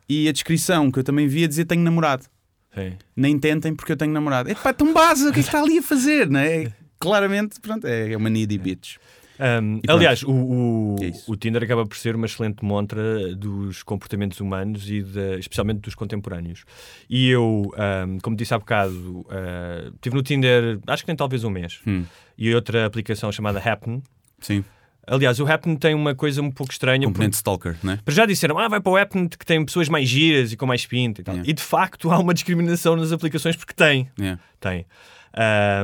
[0.10, 2.26] E a descrição que eu também vi a dizer tenho namorado
[2.74, 2.94] Sim.
[3.16, 4.50] nem tentem porque eu tenho namorado.
[4.50, 6.30] É pá, tão base, o que é que está ali a fazer?
[6.30, 6.72] Não é?
[7.00, 8.98] Claramente, pronto, é uma needy bitch.
[9.40, 14.40] Um, aliás, o, o, É o Tinder acaba por ser uma excelente montra dos comportamentos
[14.40, 16.64] humanos e de- especialmente dos contemporâneos.
[17.08, 17.72] E eu,
[18.08, 21.80] um, como disse há bocado, uh, estive no Tinder acho que nem talvez um mês.
[21.86, 22.04] Hum.
[22.36, 24.02] E outra aplicação chamada Happen.
[24.40, 24.64] Sim,
[25.08, 27.08] Aliás, o Happen tem uma coisa um pouco estranha.
[27.08, 28.00] componente stalker, né?
[28.04, 30.66] Para já disseram, ah, vai para o Happen que tem pessoas mais giras e com
[30.66, 31.36] mais pinta e tal.
[31.36, 31.50] Yeah.
[31.50, 34.10] E de facto há uma discriminação nas aplicações porque tem.
[34.20, 34.86] É, Tem.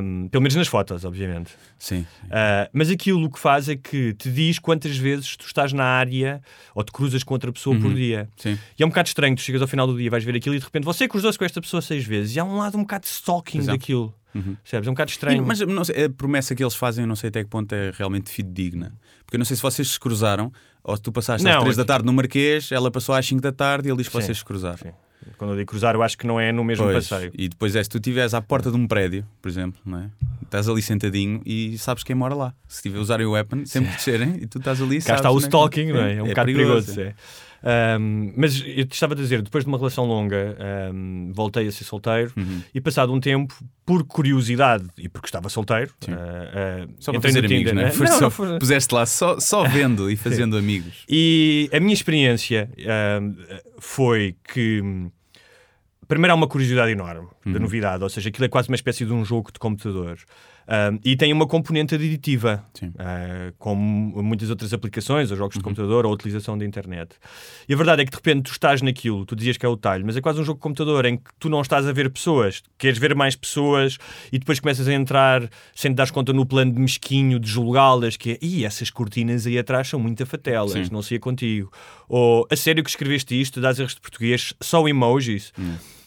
[0.02, 1.52] Um, pelo menos nas fotos, obviamente.
[1.78, 2.08] sim.
[2.26, 6.42] Uh, mas aquilo que faz é que te diz quantas vezes tu estás na área
[6.74, 8.28] ou te cruzas com outra pessoa por dia.
[8.36, 8.58] Sim.
[8.78, 10.60] E é um bocado estranho, tu chegas ao final do dia, vais ver aquilo e
[10.60, 12.36] de repente você cruzou-se com esta pessoa seis vezes.
[12.36, 13.64] E há um lado um bocado de stalking é.
[13.66, 14.14] daquilo.
[14.36, 14.56] Uhum.
[14.64, 14.88] Percebes?
[14.88, 15.46] É um bocado E- estranho.
[15.46, 17.92] mas não sei, a promessa que eles fazem, eu não sei até que ponto é
[17.96, 18.94] realmente fidedigna.
[19.26, 20.52] Porque eu não sei se vocês se cruzaram
[20.84, 23.26] ou se tu passaste às Não, 3 da aqui- tarde no Marquês, ela passou às
[23.26, 24.78] 5 da tarde e ele diz que vocês se cruzaram.
[24.78, 24.92] sim.
[25.38, 27.32] Quando eu digo cruzar, eu acho que não é no mesmo Pois, passeio.
[27.34, 30.10] E depois é se tu estiveres à porta de um prédio, por exemplo, não é?
[30.44, 32.54] estás ali sentadinho e sabes quem mora lá.
[32.68, 34.98] Se tiver usarem o weapon, sempre descerem e tu estás ali.
[34.98, 36.16] Cá sabes está o onde é que- stalking, não é?
[36.16, 37.00] É um bocado perigoso.
[37.02, 37.16] é.
[37.66, 40.58] Um, mas eu te estava a dizer, depois de uma relação longa,
[40.94, 42.62] um, voltei a ser solteiro Uhum.
[42.76, 47.46] e passado um tempo, por curiosidade e porque estava solteiro, uh, uh, Só para fazer
[47.46, 47.88] amigos, Tinder, é?
[47.90, 47.94] né?
[47.98, 51.06] Não, só, não foi- Puseste lá só, só vendo e fazendo amigos.
[51.08, 52.70] E a minha experiência
[53.80, 54.82] foi que.
[56.08, 59.14] Primeiro há uma curiosidade enorme da novidade, ou seja, aquilo é quase uma espécie de
[59.14, 60.18] um jogo de computador.
[60.68, 62.64] Ahm, e tem uma componente aditiva,
[62.98, 67.16] ah, como muitas outras aplicações, ou jogos de computador, ou a utilização da internet.
[67.68, 69.76] E a verdade é que de repente tu estás naquilo, tu dizias que é o
[69.76, 72.10] talho, mas é quase um jogo de computador em que tu não estás a ver
[72.10, 73.98] pessoas, queres ver mais pessoas
[74.32, 78.16] e depois começas a entrar sem te dar conta no plano de mesquinho, de julgá-las,
[78.16, 80.94] que é, Ih, essas cortinas aí atrás são muito afatelas, Sim.
[80.94, 81.72] não se ia contigo.
[82.08, 85.52] Ou a sério que escreveste isto, dás erros de português, só emojis.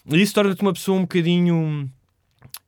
[0.09, 1.89] E isso torna-te uma pessoa um bocadinho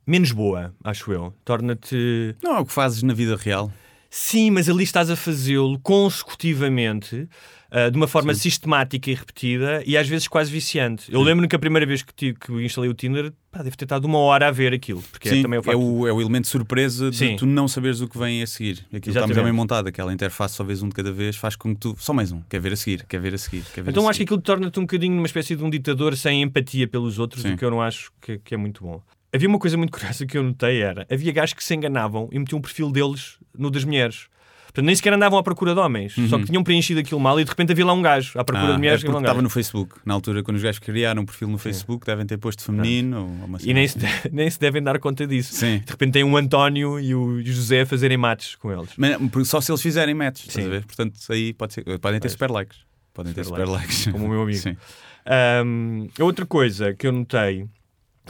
[0.10, 1.34] menos boa, acho eu.
[1.46, 2.36] Torna-te.
[2.44, 3.72] Não é o que fazes na vida real.
[4.10, 7.30] Sim, mas ali estás a fazê-lo consecutivamente,
[7.70, 11.14] ah, de uma forma sistemática e repetida e às vezes quase viciante.
[11.14, 13.86] Eu lembro-me que a primeira vez que, tive, que instalei o Tinder, pá, deve ter
[13.86, 15.04] estado uma hora a ver aquilo.
[15.12, 17.36] Porque Sim, é também o é, facto o, é o elemento de surpresa de Sim.
[17.36, 18.80] tu não saberes o que vem a seguir.
[18.88, 19.36] Aquilo está Exatamente.
[19.36, 21.96] muito bem montado, aquela interface só vês um de cada vez, faz com que tu.
[22.00, 23.64] Só mais um, quer ver a seguir, quer ver a seguir.
[23.76, 24.34] Quer ver Então acho que seguir.
[24.34, 27.54] aquilo torna-te um bocadinho uma espécie de um ditador sem empatia pelos outros, Sim.
[27.54, 29.00] o que eu não acho que, que é muito bom.
[29.34, 32.40] Havia uma coisa muito curiosa que eu notei era, havia gajos que se enganavam e
[32.40, 34.28] metiam o perfil deles no das mulheres.
[34.66, 37.44] Portanto, nem sequer andavam à procura de homens, só que tinham preenchido aquilo mal e
[37.44, 38.70] de repente havia lá um gajo à procura Uhum.
[38.70, 39.96] Ah, de mulheres é um estava no Facebook.
[40.06, 43.28] Na altura, quando os gajos criaram um perfil no Facebook, devem ter posto feminino ou
[43.48, 45.56] uma E nem se, de- nem se devem dar conta disso.
[45.56, 45.80] Sim.
[45.84, 48.92] De repente tem um António e o José a fazerem mates com eles.
[48.96, 50.70] Mas, só se eles fizerem matches, estás Sim.
[50.72, 50.86] a ver?
[50.86, 52.78] Portanto, aí pode ser, podem ter super likes.
[53.12, 54.06] Podem ter Super super likes.
[54.08, 54.58] Como o meu amigo.
[54.62, 54.78] Sim.
[55.26, 57.66] A outra coisa que eu notei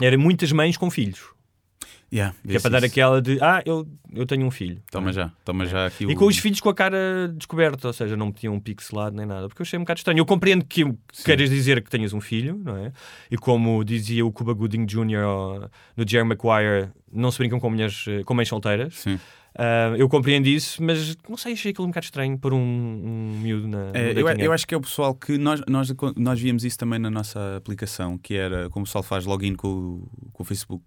[0.00, 1.20] era muitas mães com filhos.
[2.12, 4.82] Yeah, Que é para dar aquela de, ah, eu, eu tenho um filho.
[4.90, 6.16] Toma já, toma já aqui E o...
[6.16, 9.46] com os filhos com a cara descoberta, ou seja, não metiam um pixelado nem nada,
[9.46, 10.18] porque eu achei um bocado estranho.
[10.18, 10.84] Eu compreendo que
[11.24, 12.92] queiras dizer que tenhas um filho, não é?
[13.30, 15.68] E como dizia o Cuba Gooding Jr.
[15.96, 18.94] no Jerry Maguire, não se brincam com mulheres, eh, com mães solteiras.
[18.96, 19.20] Sim.
[19.54, 23.38] Ah, eu compreendo isso, mas não sei, achei aquilo um bocado estranho para um, um
[23.40, 23.90] miúdo na.
[23.94, 26.98] É, eu, eu acho que é o pessoal que nós, nós, nós víamos isso também
[26.98, 30.84] na nossa aplicação, que era como o pessoal faz login com, com o Facebook.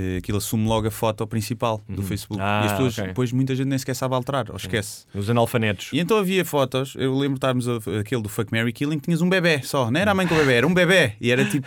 [0.00, 2.40] Eh, Aquilo assume logo a foto principal do Facebook.
[2.40, 3.08] Ah, e as pessoas, ok.
[3.08, 5.06] depois muita gente nem sequer sabe alterar, ou esquece.
[5.12, 5.90] Os analfanetos.
[5.92, 9.20] E então havia fotos, eu lembro de estarmos a, aquele do Fuck Mary Killing, tinhas
[9.22, 11.14] um bebê só, não era a mãe com o bebê, era um bebê.
[11.20, 11.66] E era tipo,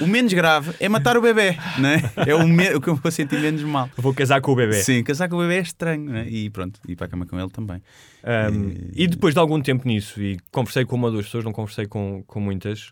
[0.00, 2.34] o menos grave é matar o bebê, não é?
[2.34, 3.88] O, me- o que eu vou sentir menos mal.
[3.96, 4.82] Vou casar com o bebê.
[4.82, 6.28] Sim, casar com o bebê é estranho, não é?
[6.28, 7.80] E pronto, ir para a cama com ele também.
[8.24, 11.52] Um, e depois de algum tempo nisso, e conversei com uma ou duas pessoas, não
[11.52, 12.90] conversei com, com muitas,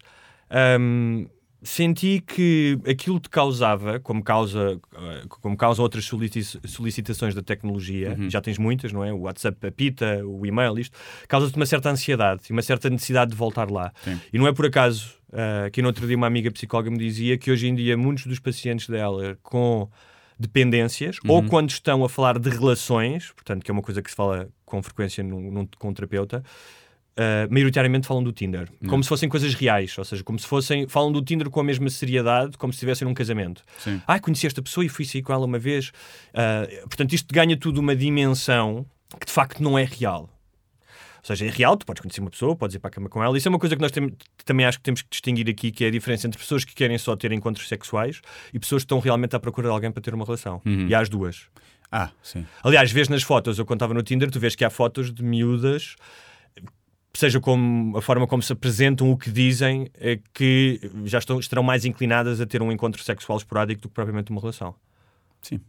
[0.81, 1.27] um,
[1.63, 8.15] senti que aquilo te causava, como causa, uh, como causa outras solici- solicitações da tecnologia,
[8.19, 8.31] Uhum.
[8.31, 9.13] já tens muitas, não é?
[9.13, 13.37] O WhatsApp apita, o e-mail, isto, causa-te uma certa ansiedade e uma certa necessidade de
[13.37, 13.93] voltar lá.
[14.05, 14.21] Sim.
[14.33, 17.37] E não é por acaso uh, que no outro dia uma amiga psicóloga me dizia
[17.37, 19.89] que hoje em dia muitos dos pacientes dela com
[20.39, 21.49] dependências ou Uhum.
[21.49, 24.81] quando estão a falar de relações, portanto, que é uma coisa que se fala com
[24.83, 26.45] frequência num, num- com um terapeuta,
[27.19, 28.69] uh, maioritariamente falam do Tinder.
[28.81, 28.89] Uhum.
[28.89, 30.87] Como se fossem coisas reais, ou seja, como se fossem.
[30.89, 33.63] falam do Tinder com a mesma seriedade, como se estivessem num casamento.
[33.79, 34.01] Sim.
[34.07, 35.89] Ah, conheci esta pessoa e fui sair com ela uma vez.
[36.33, 38.87] Uh, portanto, isto ganha tudo uma dimensão
[39.19, 40.31] que de facto não é real.
[41.19, 43.23] Ou seja, é real, tu podes conhecer uma pessoa, podes ir para a cama com
[43.23, 43.37] ela.
[43.37, 45.85] Isso é uma coisa que nós tem- também acho que temos que distinguir aqui, que
[45.85, 48.21] é a diferença entre pessoas que querem só ter encontros sexuais
[48.55, 50.63] e pessoas que estão realmente à procura de alguém para ter uma relação.
[50.65, 51.43] E há as duas.
[51.91, 52.47] Ah, sim.
[52.63, 55.97] Aliás, vês nas fotos, eu estava no Tinder, tu vês que há fotos de miúdas,
[57.15, 61.63] seja como a forma como se apresentam, o que dizem, é que já estão, estarão
[61.63, 64.75] mais inclinadas a ter um encontro sexual esporádico do que propriamente uma relação.
[65.43, 65.61] Sim.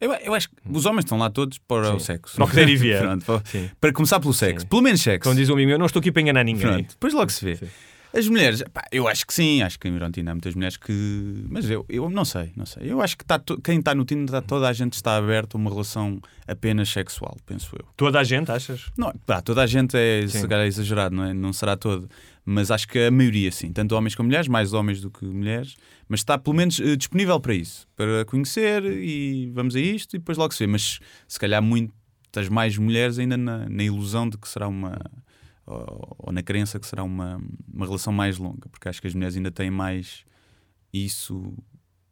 [0.00, 2.36] Eu, eu acho que os homens estão lá todos para o sexo.
[2.36, 3.02] Para o que vier.
[3.02, 3.70] Pronto, para, Sim.
[3.80, 4.66] para começar pelo sexo.
[4.66, 5.28] Pelo menos sexo.
[5.28, 6.68] Como diz um amigo meu, eu não estou aqui para enganar ninguém.
[6.68, 7.56] Pronto, depois logo se vê.
[7.56, 7.66] Sim.
[8.14, 11.44] As mulheres, pá, eu acho que sim, acho que em Tinder há muitas mulheres que.
[11.48, 12.90] Mas eu, eu não sei, não sei.
[12.90, 15.56] Eu acho que está to- quem está no Tinder, está, toda a gente está aberta
[15.56, 17.84] a uma relação apenas sexual, penso eu.
[17.96, 18.90] Toda a gente, achas?
[18.96, 21.34] Não, pá, toda a gente é, é exagerado, não, é?
[21.34, 22.08] não será todo.
[22.44, 25.76] Mas acho que a maioria sim, tanto homens como mulheres, mais homens do que mulheres,
[26.08, 30.18] mas está pelo menos eh, disponível para isso, para conhecer e vamos a isto e
[30.18, 30.66] depois logo se vê.
[30.66, 34.98] Mas se calhar muitas mais mulheres ainda na, na ilusão de que será uma.
[35.68, 37.40] Ou, ou na crença que será uma,
[37.72, 40.24] uma relação mais longa, porque acho que as mulheres ainda têm mais
[40.92, 41.54] isso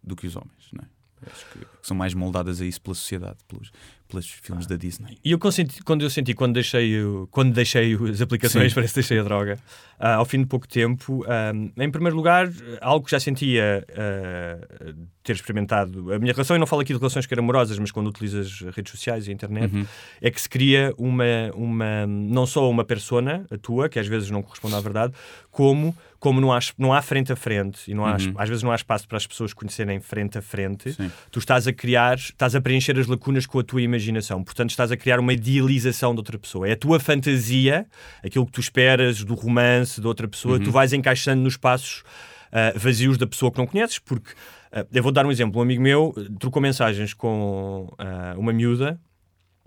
[0.02, 0.95] do que os homens, não é?
[1.24, 3.70] Acho que são mais moldadas a isso pela sociedade, pelos,
[4.08, 5.18] pelos filmes da Disney.
[5.24, 6.94] E eu consenti, quando eu senti, quando deixei,
[7.30, 8.74] quando deixei as aplicações, Sim.
[8.74, 9.58] parece que deixei a droga,
[9.98, 11.52] ah, ao fim de pouco tempo, ah,
[11.82, 12.48] em primeiro lugar,
[12.80, 16.12] algo que já sentia ah, ter experimentado.
[16.12, 18.60] A minha relação, eu não falo aqui de relações que eram amorosas, mas quando utilizas
[18.74, 19.86] redes sociais e a internet, Uhum.
[20.20, 21.24] é que se cria uma,
[21.54, 25.12] uma, não só uma persona, a tua, que às vezes não corresponde à verdade,
[25.50, 25.96] como,
[26.26, 28.72] como não, há, não há frente a frente, e não há, es- às vezes não
[28.72, 30.94] há espaço para as pessoas conhecerem frente a frente, Uhum.
[30.94, 31.12] Sim.
[31.30, 34.42] tu estás a criar, estás a preencher as lacunas com a tua imaginação.
[34.42, 36.68] Portanto, estás a criar uma idealização de outra pessoa.
[36.68, 37.86] É a tua fantasia,
[38.24, 40.64] aquilo que tu esperas do romance de outra pessoa, Uhum.
[40.64, 42.02] tu vais encaixando nos espaços
[42.50, 44.30] ah, vazios da pessoa que não conheces, porque
[44.72, 45.60] ah, eu vou dar um exemplo.
[45.60, 48.98] Um amigo meu eh, trocou mensagens com ah, uma miúda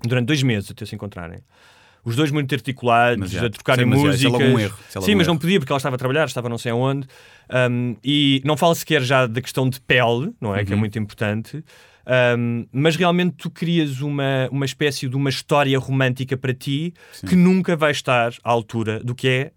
[0.04, 1.39] durante dois meses até se encontrarem.
[2.10, 4.54] Os dois muito articulados, Mas a trocarem sim, mas já, isso é músicas.
[4.54, 5.41] um erro, Sim, mas não erro.
[5.41, 7.08] podia porque ela estava a trabalhar, estava não sei aonde.
[7.72, 10.63] Um, e não falo sequer já da questão de pele, não é?
[10.65, 10.80] Que é Uhum.
[10.80, 11.63] muito importante.
[12.38, 16.93] Um, mas realmente tu crias uma, uma espécie de uma história romântica para ti
[17.28, 19.52] que nunca vai estar à altura do que é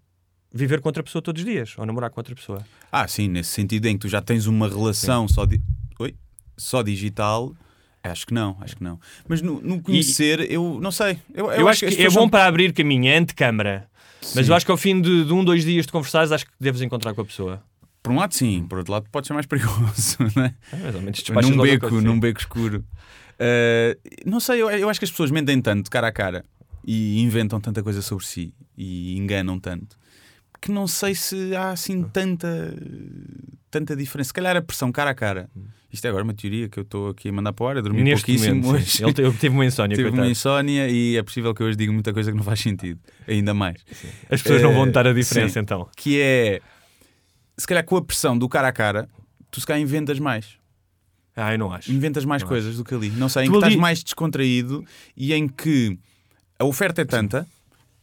[0.53, 2.63] viver com outra pessoa todos os dias ou namorar com outra pessoa.
[2.91, 5.59] Ah, sim, nesse sentido em que tu já tens uma relação só, di-
[5.99, 6.13] Oi?
[6.55, 7.55] só digital.
[8.03, 8.99] Acho que não, acho que não.
[9.27, 11.19] Mas no, no conhecer, eu não sei.
[11.33, 13.87] Eu, Eu, acho que, as é bom para abrir caminho, é antecâmara.
[14.35, 16.51] Mas eu acho que ao fim de, de um, dois dias de conversares, acho que
[16.59, 17.63] deves encontrar com a pessoa.
[18.01, 20.53] Por um lado, sim, por outro lado, pode ser mais perigoso, não é?
[20.73, 22.85] É, num beco, coisa, num beco escuro.
[23.33, 26.45] Uh, não sei, eu, eu acho que as pessoas mentem tanto cara a cara
[26.85, 29.97] e inventam tanta coisa sobre si e enganam tanto
[30.63, 32.73] que não sei se há assim tanta
[33.73, 34.27] tanta diferença.
[34.27, 35.49] Se calhar a pressão cara a cara.
[35.91, 38.01] Isto é agora uma teoria que eu estou aqui a mandar para a hora, dormi
[38.03, 38.85] Neste pouquíssimo momento, hoje.
[38.97, 39.03] sim.
[39.03, 41.91] ele, te- ele teve uma insónia, Tive uma insónia e é possível que hoje diga
[41.93, 42.99] muita coisa que não faz sentido.
[43.27, 43.83] Ainda mais.
[44.29, 45.59] As pessoas não vão Eh, notar a diferença sim.
[45.59, 45.87] então.
[45.95, 46.61] Que é
[47.57, 49.07] se calhar com a pressão do cara a cara,
[49.51, 50.57] tu se calhar inventas mais.
[51.35, 51.91] Ah, eu não acho.
[51.91, 53.09] Inventas mais coisas do que ali.
[53.11, 54.83] Não sei, em Tu que estás ali- mais descontraído
[55.17, 55.97] e em que
[56.59, 57.45] a oferta é tanta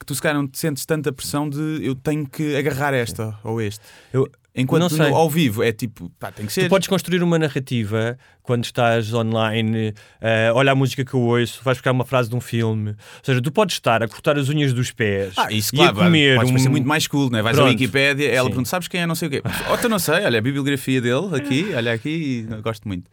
[0.01, 3.39] que tu se calhar não te sentes tanta pressão de eu tenho que agarrar esta
[3.45, 3.81] ou este.
[4.13, 4.99] Eu Enquanto não sei.
[5.11, 6.63] no- ao vivo é tipo, pá, tem que ser.
[6.65, 11.61] Tu podes construir uma narrativa quando estás online, eh, olha a música que eu ouço,
[11.63, 12.91] vais buscar uma frase de um filme.
[12.91, 16.01] Ou seja, tu podes estar a cortar as unhas dos pés Ah, isso e claro,
[16.01, 16.53] a comer pode um...
[16.55, 17.43] parecer muito mais cool, não é?
[17.43, 17.73] Vais à Pronto.
[17.79, 18.51] Wikipédia, ela Sim.
[18.51, 19.43] pergunta, sabes quem é, não sei o quê.
[19.73, 23.09] Oh, tu não sei, olha a bibliografia dele aqui, olha aqui, e gosto muito.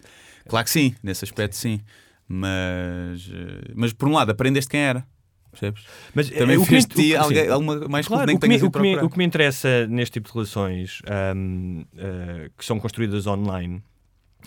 [0.50, 1.82] Claro que sim, nesse aspecto sim.
[2.28, 5.06] Mas, eh, mas por um lado, aprendeste quem era.
[5.51, 5.83] Percebes?
[6.13, 8.69] Mas, Também eh, o que fez o- alguém, alguma mais Claro, o que me, o,
[8.71, 13.25] que me, o que me interessa neste tipo de relações ahm, ah, que são construídas
[13.27, 13.81] online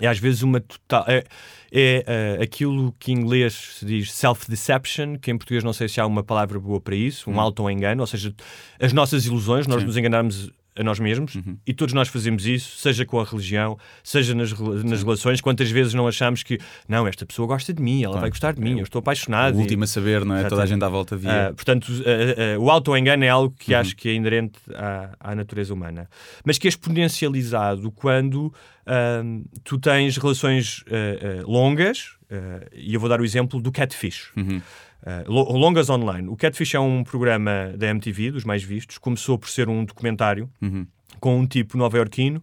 [0.00, 1.04] é às vezes uma total.
[1.08, 1.24] É,
[1.72, 2.04] é,
[2.38, 6.06] ah, aquilo que em inglês se diz self-deception, que em português não sei se há
[6.06, 7.34] uma palavra boa para isso, Hum.
[7.34, 8.32] um auto-engano, ou seja,
[8.80, 9.86] as nossas ilusões, nós Sim.
[9.86, 11.56] nos enganarmos a nós mesmos Uhum.
[11.66, 15.40] e todos nós fazemos isso, seja com a religião, seja nas, nas relações.
[15.40, 18.20] Quantas vezes não achamos que não, esta pessoa gosta de mim, ela Claro.
[18.22, 19.56] vai gostar de mim, eu estou O apaixonado.
[19.58, 20.44] e- último a saber, não é?
[20.44, 20.70] Toda a Exatamente.
[20.70, 21.48] gente à volta via.
[21.48, 23.80] ah, portanto, ah, ah, o auto-engano é algo que Uhum.
[23.80, 26.08] acho que é inerente à, à natureza humana,
[26.44, 28.52] mas que é exponencializado quando
[28.86, 29.22] ah,
[29.64, 32.16] tu tens relações ah, ah, longas,
[32.72, 34.30] e eu vou dar o exemplo do Catfish.
[34.36, 34.60] Uhum.
[35.26, 36.28] Lo- longas online.
[36.28, 40.48] O Catfish é um programa da MTV, dos mais vistos, começou por ser um documentário
[40.60, 40.86] Uhum.
[41.18, 42.42] com um tipo nova-iorquino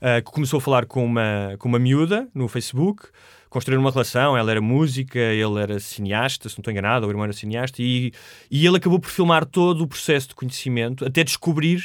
[0.00, 3.04] ah, que começou a falar com uma, com uma miúda no Facebook,
[3.48, 7.24] construíram uma relação, ela era música, ele era cineasta, se não estou enganado, o irmão
[7.24, 8.12] era cineasta, e,
[8.50, 11.80] e ele acabou por filmar todo o processo de conhecimento até descobrir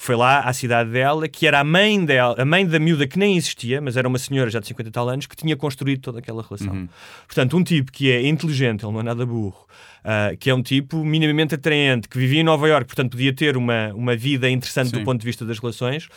[0.00, 3.06] que foi lá à cidade dela, que era a mãe dela, a mãe da miúda
[3.06, 5.54] que nem existia, mas era uma senhora já de 50 e tal anos, que tinha
[5.54, 6.88] construído toda aquela relação.
[7.26, 9.66] Portanto, um tipo que é inteligente, ele não é nada burro,
[10.02, 13.58] ah, que é um tipo minimamente atraente, que vivia em Nova Iorque, portanto podia ter
[13.58, 15.00] uma, uma vida interessante Sim.
[15.00, 16.08] do ponto de vista das relações,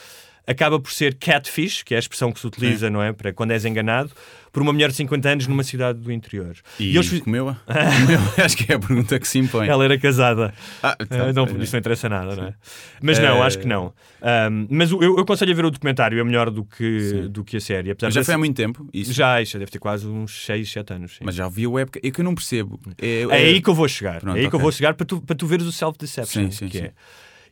[0.46, 3.52] acaba por ser catfish, que é a expressão que se utiliza, não é, para quando
[3.52, 4.12] és enganado,
[4.52, 6.56] por uma mulher de 50 anos numa cidade do interior.
[6.80, 7.56] E, eles fiz- comeu-a?
[7.66, 8.20] Comeu?
[8.46, 9.68] Acho que é a pergunta que se impõe.
[9.68, 10.54] Ela era casada.
[10.84, 11.64] Ah, então, Ah, não, é.
[11.64, 12.54] isso não interessa nada, não é?
[13.02, 13.92] Mas não, Eh, acho que não.
[14.22, 17.58] Ahm, mas eu, eu aconselho a ver o documentário, é melhor do que, do que
[17.58, 17.90] a série.
[17.90, 18.88] Apesar Mas já de foi há muito tempo.
[18.94, 19.12] Isso.
[19.12, 21.12] Já, já deve ter quase uns 6, 7 anos.
[21.14, 21.24] sim.
[21.24, 22.00] Mas já vi a época.
[22.04, 22.80] É que eu não percebo.
[23.02, 24.20] É, É aí que eu vou chegar.
[24.20, 26.44] Pronto, é aí que eu vou chegar para tu, para tu veres o self-deception.
[26.44, 26.84] Sim, sim, que sim.
[26.86, 26.92] é.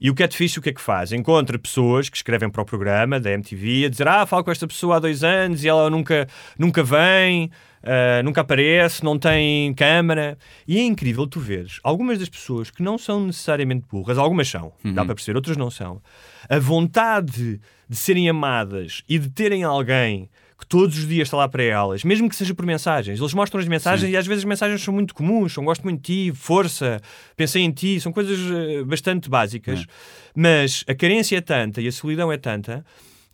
[0.01, 1.11] E o Catfish o que é que faz?
[1.11, 4.67] Encontra pessoas que escrevem para o programa da MTV a dizer ah, falo com esta
[4.67, 7.51] pessoa há dois anos e ela nunca, nunca vem,
[7.83, 10.39] ah, nunca aparece, não tem câmara.
[10.67, 14.73] E é incrível tu veres algumas das pessoas que não são necessariamente burras, algumas são,
[14.83, 14.93] Uhum.
[14.95, 16.01] dá para perceber, outras não são.
[16.49, 20.29] A vontade de serem amadas e de terem alguém
[20.61, 23.19] que todos os dias está lá para elas, mesmo que seja por mensagens.
[23.19, 25.97] Eles mostram as mensagens e às vezes as mensagens são muito comuns, são gosto muito
[26.01, 27.01] de ti, força,
[27.35, 29.87] pensei em ti, são coisas eh, bastante básicas.
[30.35, 32.85] Mas a carência é tanta e a solidão é tanta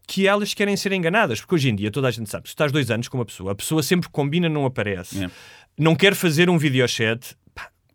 [0.08, 1.42] que elas querem ser enganadas.
[1.42, 3.52] Porque hoje em dia toda a gente sabe, se estás dois anos com uma pessoa,
[3.52, 5.18] a pessoa sempre combina, não aparece.
[5.18, 5.34] Yeah.
[5.78, 7.36] Não quer fazer um videochat.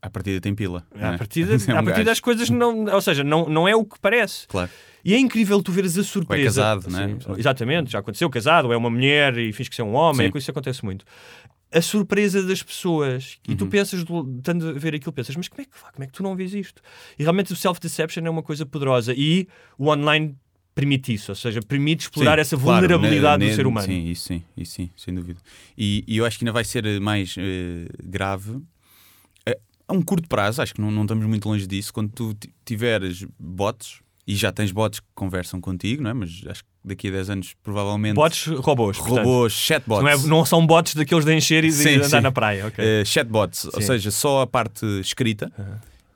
[0.02, 0.84] À partida tem pila.
[0.94, 1.16] À é?
[1.16, 2.84] partida, É um à partida as coisas não.
[2.84, 4.46] Ou seja, não, não é o que parece.
[4.46, 4.70] Claro.
[5.04, 6.44] E é incrível tu veres a surpresa.
[6.44, 7.08] casado, não é?
[7.08, 10.30] Sim, Exatamente, já aconteceu casado, ou é uma mulher e finge que é um homem,
[10.30, 10.38] Sim.
[10.38, 11.04] isso acontece muito.
[11.74, 13.56] A surpresa das pessoas, e Uhum.
[13.56, 16.12] tu pensas, do- estando a ver aquilo, pensas, mas como é, que, como é que
[16.12, 16.82] tu não vês isto?
[17.18, 20.36] E realmente o self-deception é uma coisa poderosa e o online
[20.74, 23.86] permite isso, ou seja, permite explorar Sim, essa claro, vulnerabilidade ne- do ne- ser humano.
[23.86, 25.40] Sim, isso sim, isso sim, sem dúvida.
[25.76, 28.58] E, e eu acho que ainda vai ser eh, mais eh, grave
[29.46, 32.34] eh, a um curto prazo, acho que não, não estamos muito longe disso, quando tu
[32.34, 36.14] ti- tiveres bots, e já tens bots que conversam contigo, não é?
[36.14, 38.96] Mas acho que daqui a 10 anos provavelmente Bots robôs.
[38.98, 40.02] robôs, chatbots.
[40.04, 42.20] Não, é- não são bots daqueles de encher e de Sim, andar sim.
[42.20, 42.66] na praia.
[42.66, 42.84] ok.
[42.84, 43.86] Eh, chatbots, ou Sim.
[43.88, 45.50] seja, só a parte escrita,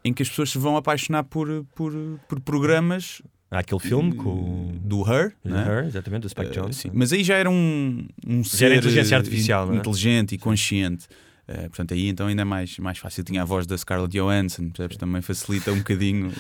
[0.04, 1.92] em que as pessoas se vão apaixonar por, por,
[2.28, 5.62] por programas Há aquele filme com o do Her, não é?
[5.80, 6.76] Her, exatamente, do Spike Eh, Jones.
[6.76, 6.90] sim.
[6.92, 9.78] Mas aí já era um, um Já ser era inteligência eh, artificial, não é?
[9.78, 11.06] inteligente e consciente.
[11.46, 13.22] Eh, portanto, aí então ainda é mais, mais fácil.
[13.22, 14.96] Tinha a voz da Scarlett Johansson, percebes?
[14.96, 16.32] Também facilita um bocadinho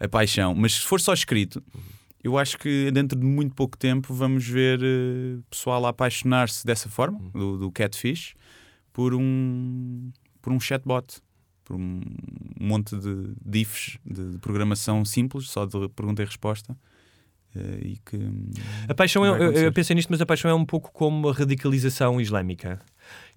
[0.00, 0.54] a paixão.
[0.54, 1.62] Mas se for só escrito,
[2.24, 6.88] eu acho que dentro de muito pouco tempo vamos ver eh, pessoal a apaixonar-se dessa
[6.88, 8.34] forma, do, do Catfish,
[8.92, 10.10] por um,
[10.42, 11.20] por um chatbot.
[11.64, 12.00] Por um
[12.60, 16.76] monte de diffs de, de programação simples, só de pergunta e resposta.
[17.54, 18.18] eh, e que
[18.88, 21.32] A paixão, é, eu, eu pensei nisto, mas a paixão é um pouco como a
[21.32, 22.80] radicalização islâmica.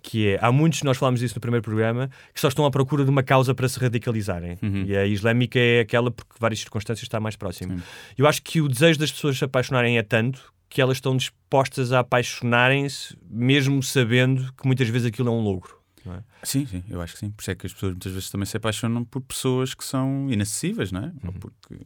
[0.04, 3.06] Que é, há muitos, nós falámos disso no primeiro programa, que só estão à procura
[3.06, 4.60] de uma causa para se radicalizarem.
[4.62, 4.84] Uhum.
[4.86, 7.80] E a islâmica é aquela porque várias circunstâncias está mais próximo.
[7.80, 7.84] Sim.
[8.18, 11.92] Eu acho que o desejo das pessoas se apaixonarem é tanto que elas estão dispostas
[11.94, 15.80] a apaixonarem-se, mesmo sabendo que muitas vezes aquilo é um logro.
[16.08, 16.24] é?
[16.44, 17.32] Sim, sim, eu acho que sim.
[17.32, 20.28] Por isso é que as pessoas muitas vezes também se apaixonam por pessoas que são
[20.30, 21.06] inacessíveis, não é?
[21.06, 21.14] Uhum.
[21.28, 21.86] Ou porque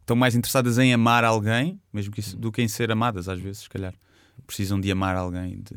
[0.00, 3.38] estão mais interessadas em amar alguém, mesmo que isso, do que em ser amadas, às
[3.38, 3.92] vezes, se calhar.
[4.46, 5.60] Precisam de amar alguém.
[5.60, 5.74] De...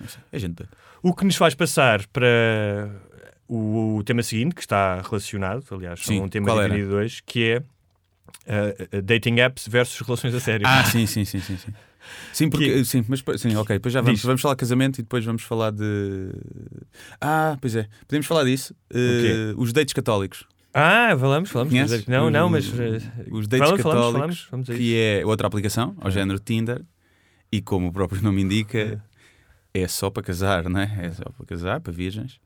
[0.00, 0.06] Não.
[0.32, 0.72] É gente doida.
[1.02, 2.26] O que nos faz passar para
[3.48, 7.44] o, o tema seguinte, que está relacionado, aliás, Sim, com um tema dividido hoje, que
[7.44, 10.66] é uh, uh, dating apps versus relações a sério.
[10.66, 11.56] Ah, sim, sim, sim, sim.
[11.56, 11.72] Sim,
[12.32, 12.84] sim porque.
[12.84, 13.76] Sim, mas sim, ok.
[13.76, 14.24] Depois já vamos, Diz.
[14.26, 16.30] vamos falar de casamento e depois vamos falar de.
[17.20, 17.86] Ah, pois é.
[18.06, 18.74] Podemos falar disso.
[18.92, 20.44] Eh, os dates católicos.
[20.72, 21.72] Ah, falamos, falamos.
[21.72, 22.06] Conheces?
[22.06, 22.68] Não, Os- não, mas.
[22.68, 22.74] uh,
[23.30, 24.78] Os dates falamos, falamos, católicos, falamos, isso.
[24.78, 26.82] que é outra aplicação, ao género Tinder,
[27.50, 29.02] e como o próprio nome indica,
[29.82, 31.06] é só para casar, não é?
[31.06, 32.38] É só para casar, para virgens.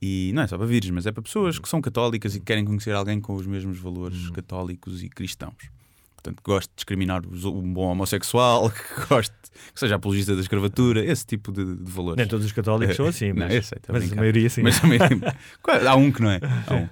[0.00, 2.44] E não é só para virgens, mas é para pessoas que são católicas e que
[2.46, 5.54] querem conhecer alguém com os mesmos valores católicos e cristãos.
[6.14, 9.34] Portanto, que goste de discriminar um bom homossexual, que goste
[9.72, 12.18] que seja apologista da escravatura, esse tipo de, de valores.
[12.18, 14.62] Nem todos os católicos são assim, Não, mas, eu sei, mas a maioria sim.
[14.62, 15.34] Mas a maioria-
[15.90, 16.40] há um que não é.
[16.70, 16.86] Um.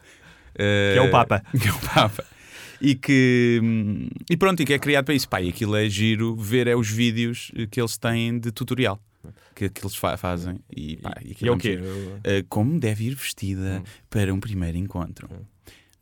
[0.57, 1.43] Que é o Papa.
[1.61, 2.25] Que é o Papa.
[2.81, 3.61] E que.
[3.63, 5.29] hum, E pronto, e que é criado para isso.
[5.43, 9.01] E aquilo é giro ver é os vídeos que eles têm de tutorial.
[9.55, 10.59] Que, que eles fa- fazem.
[10.75, 11.79] E, pá, e E aquilo é o quê?
[12.25, 13.85] Eh, como deve ir vestida Hum.
[14.11, 15.29] para um primeiro encontro.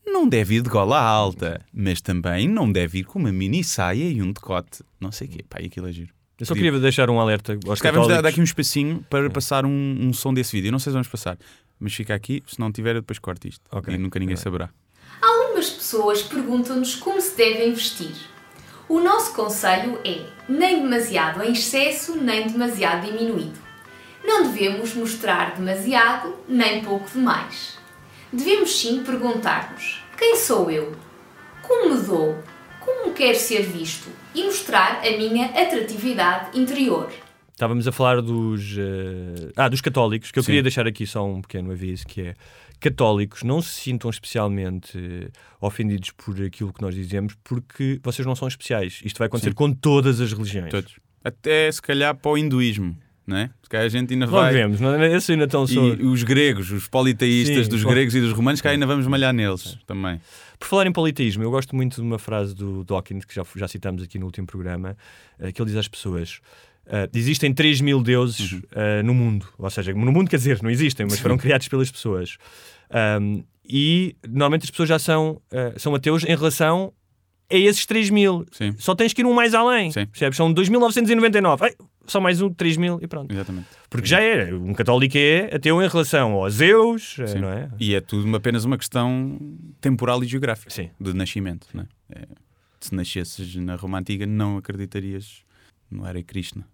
[0.07, 4.11] Não deve ir de gola alta, mas também não deve ir com uma mini saia
[4.11, 4.83] e um decote.
[5.01, 5.45] Não sei o quê.
[5.49, 6.13] Pá, e aquilo é giro.
[6.39, 9.71] Eu só queria deixar um alerta aos Se dar, aqui um espacinho para passar um,
[10.01, 10.69] um som desse vídeo.
[10.69, 11.39] Eu não sei se vamos passar,
[11.79, 12.43] mas fica aqui.
[12.49, 13.63] Se não tiver, eu depois corto isto.
[13.71, 13.95] Ok.
[13.95, 14.69] E nunca ninguém saberá.
[15.21, 18.13] Algumas pessoas perguntam-nos como se devem vestir.
[18.93, 23.59] O nosso conselho é nem demasiado em excesso, nem demasiado diminuído.
[24.23, 27.79] Não devemos mostrar demasiado, nem pouco demais.
[28.31, 30.95] Devemos sim perguntar-nos: quem sou eu?
[31.63, 32.37] Como me dou?
[32.81, 34.11] Como quero ser visto?
[34.35, 37.11] E mostrar a minha atratividade interior.
[37.63, 40.47] Estávamos a falar dos, eh, ah, dos católicos, que eu Sim.
[40.47, 42.35] queria deixar aqui só um pequeno aviso, que é
[42.81, 48.35] católicos não se sintam especialmente eh, ofendidos por aquilo que nós dizemos, porque vocês não
[48.35, 49.01] são especiais.
[49.05, 49.55] Isto vai acontecer Sim.
[49.55, 50.73] com todas as religiões.
[50.73, 50.97] Todos.
[51.23, 53.51] Até se calhar para o hinduísmo, não é?
[53.63, 54.53] Se calhar a gente ainda Logo vai.
[54.53, 55.15] vemos, não é?
[55.15, 55.95] Esse ainda tão sou.
[55.95, 59.33] E os gregos, os politeístas Sim, dos gregos e dos romanos, que ainda vamos malhar
[59.33, 60.21] neles também.
[60.59, 63.69] Por falar em politeísmo, eu gosto muito de uma frase do Dawkins, que já, já
[63.69, 64.97] citamos aqui no último programa,
[65.39, 66.41] eh, que ele diz às pessoas.
[66.87, 70.71] Eh, existem 3 mil deuses eh, no mundo, ou seja, no mundo quer dizer, não
[70.71, 72.37] existem, mas foram criados pelas pessoas.
[73.21, 76.93] Um, e normalmente as pessoas já são, eh, são ateus em relação
[77.51, 78.45] a esses 3 mil.
[78.53, 79.91] Sim, Só tens que ir um mais além.
[79.93, 80.07] Sim.
[80.07, 80.37] Percebes?
[80.37, 81.59] São 2.999.
[81.63, 81.75] Ai,
[82.07, 83.33] só mais um, 3 mil e pronto.
[83.33, 83.67] exatamente.
[83.89, 84.53] Porque já é.
[84.53, 87.39] Um católico é ateu em relação aos Zeus, Sim.
[87.39, 87.71] não é?
[87.79, 89.39] E é tudo uma- apenas uma questão
[89.81, 90.91] temporal e geográfica Sim.
[91.01, 91.67] de nascimento.
[91.73, 91.87] Não é?
[92.21, 92.27] É,
[92.81, 95.45] se nascesses na Roma Antiga, não acreditarias
[95.93, 96.67] no Hare Krishna.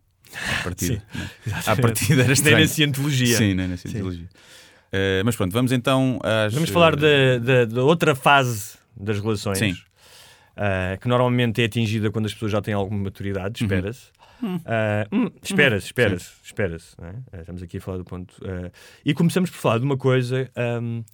[0.60, 1.02] À partida.
[1.14, 1.60] não é?
[1.66, 2.58] À partida era Nem estranho.
[2.60, 3.36] na cientologia.
[3.36, 4.28] Sim, nem na cientologia.
[4.92, 6.52] Eh, mas pronto, vamos então às.
[6.54, 9.58] Vamos falar eh, da, outra fase das relações.
[9.58, 9.72] Sim.
[9.72, 14.06] uh, que normalmente é atingida quando as pessoas já têm alguma maturidade, espera-se.
[14.42, 14.56] Hum.
[14.56, 14.60] Uh,
[15.16, 16.94] hum, espera-se, espera-se, espera-se.
[16.98, 17.10] não é?
[17.10, 18.32] Uh, Estamos aqui a falar do ponto.
[18.42, 18.70] uh,
[19.04, 20.50] e começamos por falar de uma coisa
[20.80, 21.04] um,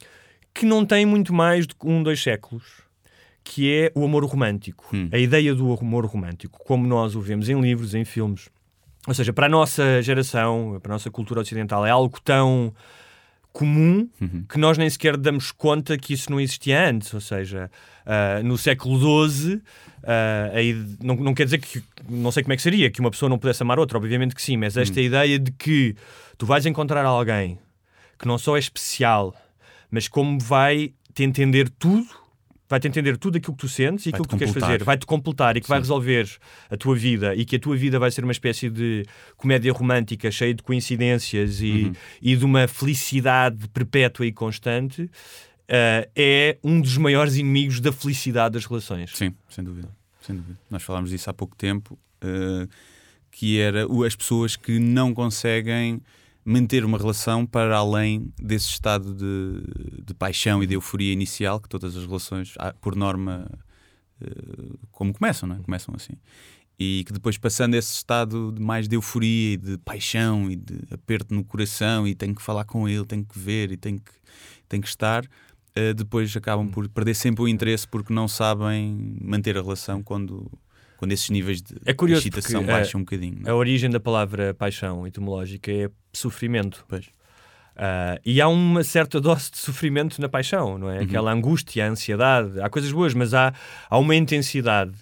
[0.52, 2.64] que não tem muito mais que um, dois séculos,
[3.44, 4.84] que é o amor romântico.
[4.92, 5.08] Hum.
[5.12, 8.48] A ideia do amor romântico, como nós o vemos em livros, em filmes.
[9.06, 12.72] Ou seja, para a nossa geração, para a nossa cultura ocidental, é algo tão
[13.52, 14.44] comum Uhum.
[14.48, 17.12] que nós nem sequer damos conta que isso não existia antes.
[17.14, 17.70] Ou seja,
[18.04, 19.60] ah, no século XII,
[20.02, 23.00] ah, a ide- não, não quer dizer que, não sei como é que seria, que
[23.00, 25.94] uma pessoa não pudesse amar outra, obviamente que sim, mas esta ideia de que
[26.36, 27.58] tu vais encontrar alguém
[28.18, 29.34] que não só é especial,
[29.90, 32.06] mas como vai te entender tudo,
[32.68, 34.84] vai te entender tudo aquilo que tu sentes e Vai-te aquilo que tu queres fazer,
[34.84, 36.28] vai-te completar e que vai resolver
[36.70, 39.04] a tua vida e que a tua vida vai ser uma espécie de
[39.36, 41.92] comédia romântica cheia de coincidências e,
[42.22, 45.10] e de uma felicidade perpétua e constante,
[45.68, 49.12] ah, é um dos maiores inimigos da felicidade das relações.
[49.14, 49.88] Sim, sem dúvida.
[50.20, 50.58] Sem dúvida.
[50.70, 52.66] Nós falámos disso há pouco tempo, eh,
[53.30, 56.00] que era as pessoas que não conseguem
[56.44, 61.68] manter uma relação para além desse estado de, de paixão e de euforia inicial que
[61.68, 63.50] todas as relações, ah, por norma,
[64.20, 65.58] eh, como começam, não é?
[65.60, 66.14] Começam assim.
[66.78, 70.80] E que depois, passando esse estado de mais de euforia e de paixão e de
[70.90, 74.12] aperto no coração, e tenho que falar com ele, tenho que ver e tenho que,
[74.68, 75.24] tenho que estar,
[75.74, 80.50] eh, depois acabam por perder sempre o interesse porque não sabem manter a relação quando,
[81.04, 83.38] quando esses níveis de É curioso excitação porque, baixam eh, um bocadinho.
[83.40, 83.50] não é?
[83.52, 86.84] A origem da palavra paixão etimológica é sofrimento.
[86.88, 87.06] Pois.
[87.76, 90.98] Ah, e há uma certa dose de sofrimento na paixão, não é?
[90.98, 91.04] Uhum.
[91.04, 92.60] Aquela angústia, a ansiedade.
[92.60, 93.52] Há coisas boas, mas há,
[93.88, 94.94] há uma intensidade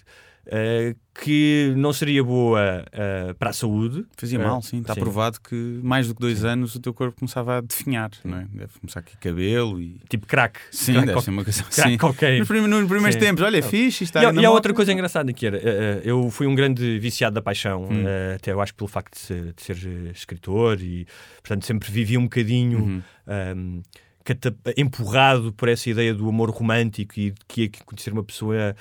[0.47, 4.03] ah, que não seria boa ah, para a saúde.
[4.17, 4.79] Fazia Ah, mal, sim.
[4.81, 8.39] Está provado que mais do que dois anos o teu corpo começava a definhar, não
[8.39, 8.47] é?
[8.51, 9.99] Deve começar aqui cabelo e.
[10.09, 10.59] Tipo crack.
[10.71, 11.97] Sim, Crack deve ser uma coisa assim.
[12.39, 13.19] Nos primeiros, nos primeiros Sim.
[13.19, 16.01] tempos, olha, é fixe, está E, e há outra coisa engraçada que era, eh, eh,
[16.03, 18.03] eu fui um grande viciado da paixão, Hum.
[18.07, 21.05] eh, até eu acho pelo facto de ser, de ser, eh, escritor e,
[21.41, 23.01] portanto, sempre vivi um bocadinho Uhum.
[23.27, 23.81] ahm,
[24.23, 28.75] cata- empurrado por essa ideia do amor romântico e de que que conhecer uma pessoa.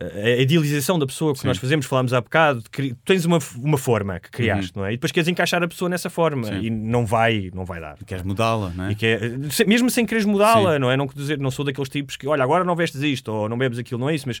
[0.00, 1.46] A idealização da pessoa que Sim.
[1.46, 4.92] nós fazemos, falámos há bocado, tu tens uma, uma forma que criaste, não é?
[4.92, 6.60] E depois queres encaixar a pessoa nessa forma Uhum.
[6.60, 6.66] Sim.
[6.66, 7.96] e não vai, não vai dar.
[8.04, 8.90] Queres mudá-la, não é?
[8.92, 10.96] E que é- mesmo sem quereres mudá-la, não é?
[10.96, 13.56] Não, quer dizer, não sou daqueles tipos que, olha, agora não vestes isto ou não
[13.56, 14.40] bebes aquilo, não é isso, mas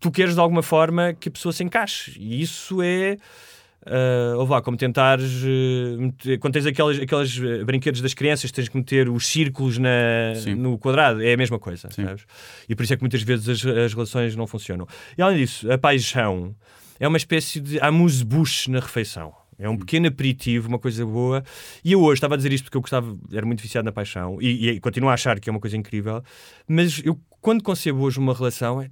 [0.00, 2.16] tu queres de alguma forma que a pessoa se encaixe.
[2.18, 3.18] E isso é.
[3.86, 8.50] Uh, ou vá, como tentares eh, meter- quando tens aquelas, aqueles eh, brinquedos das crianças,
[8.50, 9.88] tens que meter os círculos na,
[10.34, 10.56] Sim.
[10.56, 12.04] no quadrado, é a mesma coisa, Sim.
[12.04, 12.24] sabes?
[12.68, 14.86] E por isso é que muitas vezes as, as relações não funcionam.
[15.16, 16.54] E além disso, a paixão
[17.00, 19.32] é uma espécie de amuse-bouche na refeição.
[19.58, 21.42] É um pequeno aperitivo, uma coisa boa.
[21.84, 24.38] E eu hoje estava a dizer isto porque eu gostava, era muito viciado na paixão
[24.42, 26.22] e, e continuo a achar que é uma coisa incrível.
[26.68, 28.90] Mas eu, quando concebo hoje uma relação, é-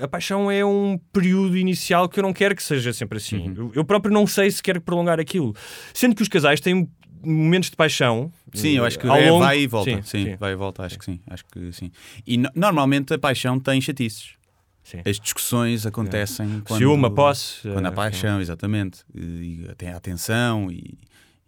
[0.00, 3.48] a paixão é um período inicial que eu não quero que seja sempre assim.
[3.48, 3.54] Uhum.
[3.56, 5.54] Eu, eu próprio não sei se quero prolongar aquilo.
[5.92, 6.88] Sendo que os casais têm
[7.22, 8.32] momentos de paixão.
[8.52, 9.90] Sim, eu acho que ao é, longo- vai e volta.
[9.90, 10.36] Sim, Sim, sim.
[10.36, 11.20] vai e volta, acho que sim.
[11.28, 11.90] Acho que sim.
[12.26, 14.34] E no- normalmente a paixão tem chatices.
[14.82, 15.00] Sim.
[15.06, 19.00] As discussões acontecem quando, Ciúme, a posse, Quando há eh, paixão, exatamente.
[19.14, 20.98] E, e tem a atenção e,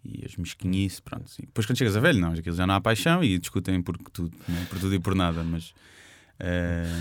[0.03, 1.29] e as mesquinhices, pronto.
[1.29, 1.43] Sim.
[1.45, 4.35] Depois quando chegas a velho, não, aquilo já não há paixão e discutem por tudo,
[4.47, 4.65] não é?
[4.65, 5.71] por tudo e por nada, mas...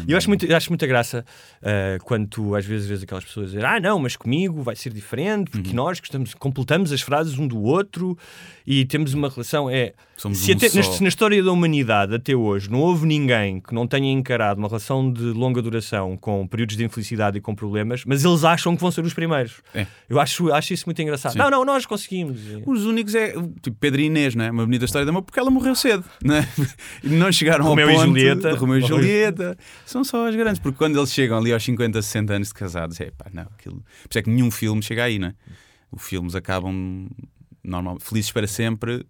[0.06, 1.24] E eu acho, muito, acho muita graça
[1.62, 4.92] ah, quando tu às vezes vês aquelas pessoas dizer ah não, mas comigo vai ser
[4.92, 5.74] diferente porque Uhum.
[5.76, 8.16] nós gostamos, completamos as frases um do outro
[8.66, 12.34] e temos uma relação é Somos se um até- neste- na história da humanidade até
[12.34, 16.74] hoje não houve ninguém que não tenha encarado uma relação de longa duração com períodos
[16.76, 19.86] de infelicidade e com problemas mas eles acham que vão ser os primeiros É.
[20.08, 21.38] eu acho, acho isso muito engraçado Sim.
[21.38, 24.50] não, não, nós conseguimos Os únicos é tipo Pedro e Inês, não é?
[24.50, 26.48] Uma bonita história de amor porque ela morreu cedo, não é?
[27.04, 28.52] E não chegaram Romeu ao e ponto Julieta.
[28.52, 29.58] de Romeu e Romeu e- Julieta.
[29.84, 32.98] São só as grandes, porque quando eles chegam ali aos 50, 60 anos de casados,
[33.00, 33.76] é pá, não, aquilo.
[33.76, 35.34] Por isso é que nenhum filme chega aí, não é?
[35.92, 37.06] Os filmes acabam
[37.62, 39.04] normal, felizes para sempre,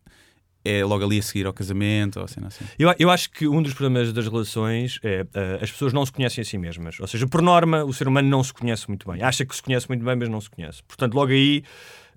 [0.67, 2.65] é logo ali a seguir ao casamento, ou assim, assim.
[2.79, 6.13] Eu, eu acho que um dos problemas das relações é ah, as pessoas não se
[6.13, 6.99] conhecem a si mesmas.
[7.01, 9.23] Ou seja, por norma, o ser humano não se conhece muito bem.
[9.23, 10.83] Acha que se conhece muito bem, mas não se conhece.
[10.85, 11.63] Portanto, logo aí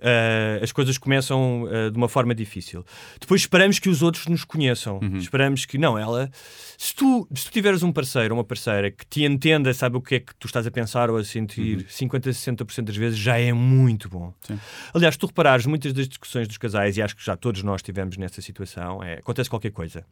[0.01, 2.85] ah, as coisas começam ah, de uma forma difícil.
[3.19, 4.99] Depois esperamos que os outros nos conheçam.
[5.15, 6.29] Esperamos que, não, ela.
[6.77, 10.01] Se tu, se tu tiveres um parceiro ou uma parceira que te entenda, sabe o
[10.01, 13.37] que é que tu estás a pensar ou a sentir, 50, 60% das vezes já
[13.37, 14.33] é muito bom.
[14.41, 14.57] Sim.
[14.93, 17.81] Aliás, se tu reparares, muitas das discussões dos casais, e acho que já todos nós
[17.81, 20.05] tivemos nessa situação, é acontece qualquer coisa.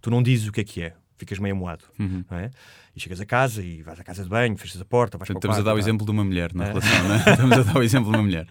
[0.00, 2.24] Tu não dizes o que é que é, ficas meio amuado, Uhum.
[2.30, 2.50] não é?
[2.94, 5.40] E chegas a casa e vais à casa de banho, fechas a porta, vais Portanto,
[5.42, 6.68] para o estamos a dar o exemplo de uma mulher na É.
[6.68, 7.18] relação, não é?
[7.32, 8.46] Estamos a dar o exemplo de uma mulher.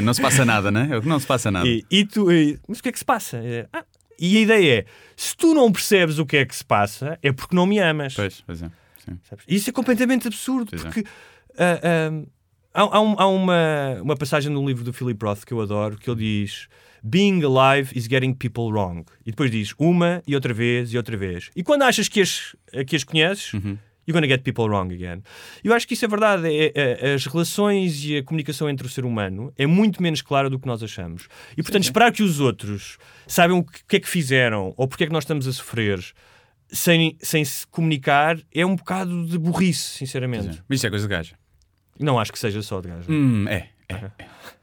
[0.00, 0.96] Não se passa nada, não é?
[0.96, 1.66] É não se passa nada.
[1.68, 3.36] E, e tu, e- mas o que é que se passa?
[3.38, 3.84] É, ah,
[4.18, 4.84] e a ideia é:
[5.16, 8.14] se tu não percebes o que é que se passa, é porque não me amas.
[8.14, 8.70] Pois, pois é.
[9.46, 10.84] Isso é completamente absurdo, Pois é.
[10.84, 11.04] porque
[11.58, 12.26] ah, ah,
[12.74, 15.96] há, há um- há uma, uma passagem no livro do Philip Roth que eu adoro
[15.96, 16.66] que ele diz:
[17.02, 19.04] Being alive is getting people wrong.
[19.24, 21.50] E depois diz uma e outra vez e outra vez.
[21.54, 22.54] E quando achas que as,
[22.86, 23.78] que as conheces, Uhum.
[24.06, 25.22] you're gonna get people wrong again.
[25.62, 26.46] Eu acho que isso é verdade.
[26.48, 30.48] É, é- as relações e a comunicação entre o ser humano é muito menos clara
[30.50, 31.28] do que nós achamos.
[31.56, 35.06] E portanto, esperar que os outros saibam o que, é que fizeram ou porque é
[35.06, 36.00] que nós estamos a sofrer
[36.68, 40.62] sem, sem se comunicar é um bocado de burrice, sinceramente.
[40.68, 41.34] Mas isso é coisa de gaja.
[41.98, 43.10] Não acho que seja só de gajo.
[43.10, 44.10] Hum, é, é, é,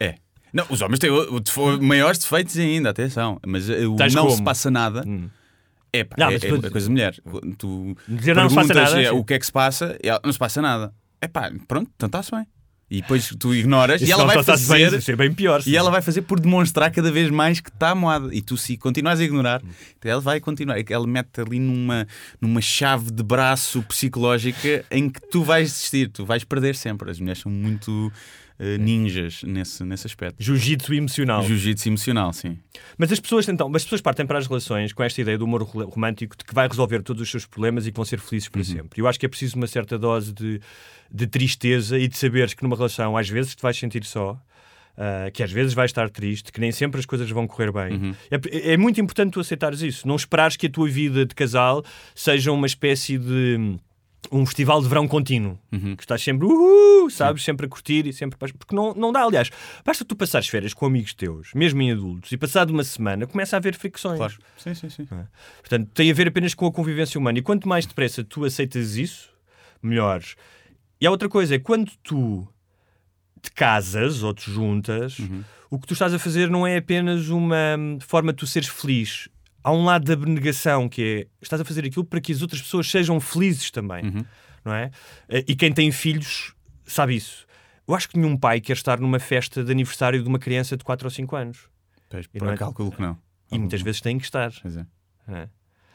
[0.06, 0.16] é.
[0.54, 3.40] Não, os homens têm o- o maiores defeitos ainda, atenção.
[3.48, 4.36] Mas eh, o Tais não como?
[4.36, 5.04] se passa nada.
[5.08, 5.30] Hum.
[5.94, 7.16] É, pá, Não, é, é, é coisa de mulher.
[7.58, 9.10] Tu Dizer não se passa nada, sim.
[9.10, 10.94] o que é que se passa, ela, não se passa nada.
[11.22, 12.46] É pá, pronto, então está-se bem.
[12.92, 14.94] E depois tu ignoras e ela vai bem, fazer.
[14.94, 15.64] isso é bem pior.
[15.66, 18.36] E ela vai fazer por demonstrar cada vez mais que está moada.
[18.36, 19.62] E tu, se continuas a ignorar,
[20.04, 20.76] ela vai continuar.
[20.78, 22.06] Ela mete ali numa,
[22.42, 27.10] numa chave de braço psicológica em que tu vais desistir, tu vais perder sempre.
[27.10, 28.12] As mulheres são muito
[28.80, 30.36] ninjas nesse, nesse aspecto.
[30.42, 31.44] Jiu-jitsu emocional.
[31.44, 32.58] Jiu-jitsu emocional, sim.
[32.98, 35.86] Mas as pessoas então, as pessoas partem para as relações com esta ideia do ro-
[35.90, 38.64] romântico de que vai resolver todos os seus problemas e que vão ser felizes para
[38.64, 39.02] sempre.
[39.02, 40.60] Eu acho que é preciso uma certa dose de,
[41.12, 44.40] de tristeza e de saberes que numa relação às vezes te vais sentir só.
[44.98, 48.14] ah, que às vezes vais estar triste, que nem sempre as coisas vão correr bem.
[48.30, 50.08] É, é muito importante tu aceitares isso.
[50.08, 51.84] Não esperares que a tua vida de casal
[52.14, 53.78] seja uma espécie de
[54.32, 55.58] um festival de verão contínuo.
[55.96, 58.38] Que estás sempre, uhul, sabes, sempre a curtir e sempre.
[58.38, 59.50] Porque não, não dá, aliás,
[59.86, 63.56] basta tu passares férias com amigos teus, mesmo em adultos, e passado uma semana começa
[63.56, 64.18] a haver fricções.
[64.18, 64.38] Claro.
[64.58, 65.08] Sim, sim, sim.
[65.60, 67.40] Portanto, tem a ver apenas com a convivência humana.
[67.40, 69.30] E quanto mais depressa tu aceitas isso,
[69.82, 70.36] melhores.
[71.00, 72.48] E há outra coisa, é quando tu
[73.42, 75.18] te casas ou te juntas,
[75.70, 79.28] o que tu estás a fazer não é apenas uma forma de tu seres feliz.
[79.64, 82.62] Há um lado da abnegação que é estás a fazer aquilo para que as outras
[82.62, 84.04] pessoas sejam felizes também,
[84.66, 84.92] não é?
[85.30, 86.54] Eh, E quem tem filhos
[86.86, 87.46] sabe isso.
[87.88, 90.84] Eu acho que nenhum pai quer estar numa festa de aniversário de uma criança de
[90.84, 91.70] 4 ou 5 anos.
[92.10, 93.18] Pois, por é- cálculo que não.
[93.52, 94.52] E muitas vezes têm que estar.
[94.62, 94.86] Pois é.
[95.28, 95.50] é?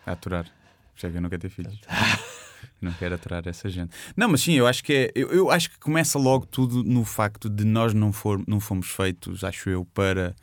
[0.05, 0.47] A aturar.
[0.95, 1.79] Já que eu não quero ter filhos.
[2.81, 3.95] não quero aturar essa gente.
[4.17, 5.13] Não, mas sim, eu acho que é.
[5.15, 8.89] Eu, eu acho que começa logo tudo no facto de nós não, for, não fomos
[8.91, 10.35] feitos, acho eu, para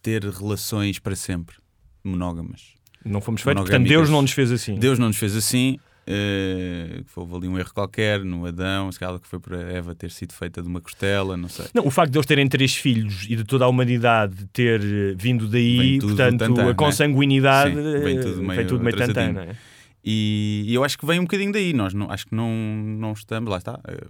[0.00, 1.56] ter relações para sempre
[2.04, 2.74] monógamas.
[3.04, 3.86] Não fomos feitos, portanto.
[3.88, 4.74] Deus não nos fez assim.
[4.76, 5.78] Deus não nos fez assim.
[6.06, 10.10] eh, houve ali um erro qualquer no Adão, se calhar que foi para Eva ter
[10.10, 11.66] sido feita de uma costela, não sei.
[11.74, 15.14] Não, o facto de eles terem três filhos e de toda a humanidade ter eh,
[15.16, 16.72] vindo daí, tudo portanto, tantã, não é?
[16.72, 19.56] a consanguinidade Sim, vem eh, tudo meio vem tudo meio tantã, é?
[20.04, 21.72] E, e eu acho que vem um bocadinho daí.
[21.74, 23.78] Nós não, acho que não, não estamos, lá está.
[23.86, 24.06] eh,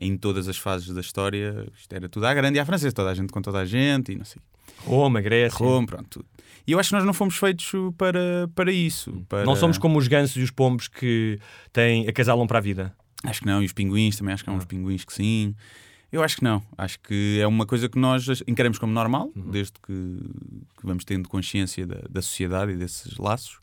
[0.00, 3.10] Em todas as fases da história, isto era tudo à grande e à francesa, toda
[3.10, 4.40] a gente com toda a gente e não sei.
[4.86, 5.58] Roma, Grécia.
[5.58, 6.26] Roma, pronto, tudo.
[6.66, 9.24] E eu acho que nós não fomos feitos para, para isso.
[9.28, 11.38] para- Não somos como os gansos e os pombos que
[11.72, 12.94] têm, acasalam para a vida.
[13.24, 15.54] Acho que não, e os pinguins também, acho que há uns pinguins que sim.
[16.12, 16.62] Eu acho que não.
[16.76, 19.92] Acho que é uma coisa que nós encaramos como normal, desde que,
[20.78, 23.58] que vamos tendo consciência da, da sociedade e desses laços,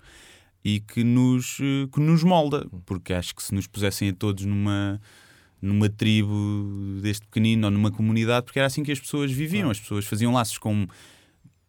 [0.64, 1.58] e que nos,
[1.94, 2.68] que nos molda.
[2.86, 5.02] Porque acho que se nos pusessem a todos numa,
[5.62, 9.70] numa tribo deste pequenino ou numa comunidade, porque era assim que as pessoas viviam.
[9.70, 10.88] As pessoas faziam laços com,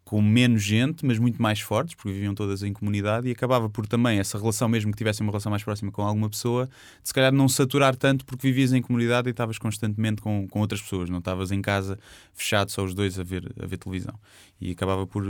[0.08, 3.86] com menos gente, mas muito mais fortes, porque viviam todas em comunidade, e acabava por
[3.86, 7.12] também essa relação, mesmo que tivessem uma relação mais próxima com alguma pessoa, de se
[7.12, 11.10] calhar não saturar tanto porque vivias em comunidade e estavas constantemente com, com outras pessoas,
[11.10, 11.98] não estavas em casa
[12.32, 14.14] fechado só os dois a ver, a ver televisão.
[14.58, 15.28] E acabava por, eh,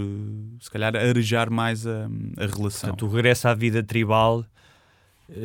[0.60, 2.90] se calhar, arejar mais a, a relação.
[2.90, 4.46] Portanto, o regresso à vida tribal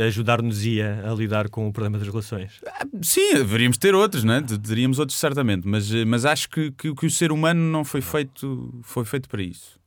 [0.08, 2.62] ajudar-nos-ia a lidar com o problema das relações.
[3.02, 4.44] Sim, deveríamos ter outros, né?
[4.66, 8.02] teríamos outros certamente, mas, eh, mas acho que, que, que o ser humano não foi
[8.02, 9.80] feito, foi feito para isso.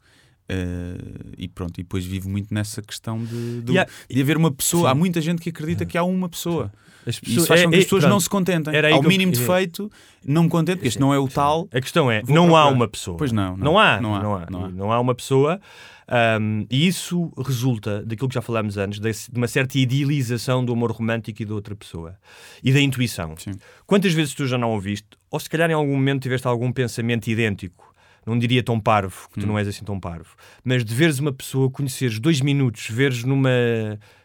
[0.48, 0.96] Eh,
[1.38, 4.84] e pronto, e depois vivo muito nessa questão de, de, há- de haver uma pessoa.
[4.84, 4.88] Sim.
[4.90, 6.72] Há muita gente que acredita que há uma pessoa.
[7.04, 8.74] As E isso faz com que é- as é- pessoas não se contentem.
[8.74, 9.90] Era Ao eu- mínimo é- defeito,
[10.24, 11.68] não me contente, porque este não é o tal.
[11.72, 12.66] A questão é, não há procurar.
[12.76, 13.16] uma pessoa.
[13.16, 13.64] Pois não, não.
[13.72, 14.00] Não há.
[14.00, 14.68] Não há, Não há, não há.
[14.68, 15.60] Não há uma pessoa.
[16.08, 20.92] Ahm, e isso resulta daquilo que já falámos antes, de uma certa idealização do amor
[20.92, 22.18] romântico e da outra pessoa.
[22.62, 23.36] E da intuição.
[23.36, 23.52] Sim.
[23.86, 27.28] Quantas vezes tu já não ouviste, ou se calhar em algum momento tiveste algum pensamento
[27.28, 27.94] idêntico,
[28.26, 29.50] não diria tão parvo, que tu Hum.
[29.50, 33.50] não és assim tão parvo, mas de veres uma pessoa, conheceres dois minutos, veres numa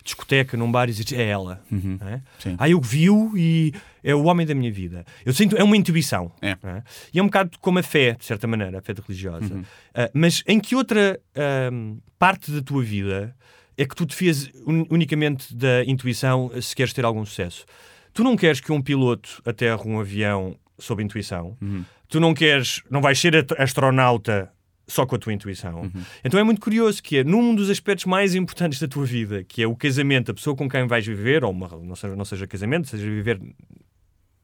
[0.04, 1.62] discoteca, num bar e dizeres, é ela.
[1.72, 1.97] Uhum.
[2.02, 2.22] é?
[2.39, 2.56] Sim.
[2.58, 3.72] Ah, eu viu e
[4.04, 5.06] é o homem da minha vida.
[5.24, 6.32] Eu sinto, é uma intuição.
[6.41, 6.58] É.
[6.64, 6.84] é?
[7.14, 9.54] E é um bocado como a fé, de certa maneira, a fé religiosa.
[9.54, 9.64] Uhum.
[9.93, 13.36] Ah, mas em que outra ahm, parte da tua vida
[13.78, 17.66] é que tu te fias un- unicamente da intuição se queres ter algum sucesso?
[18.14, 21.56] Tu não queres que um piloto aterre um avião sob intuição.
[21.62, 21.86] Uhum.
[22.12, 24.51] Tu não queres, não vais ser astronauta
[24.86, 25.89] só com a tua intuição.
[26.26, 29.64] Então é muito curioso que é num dos aspectos mais importantes da tua vida, que
[29.64, 32.45] é o casamento, a pessoa com quem vais viver, ou uma, não, seja, não seja
[32.45, 33.39] casamento, seja viver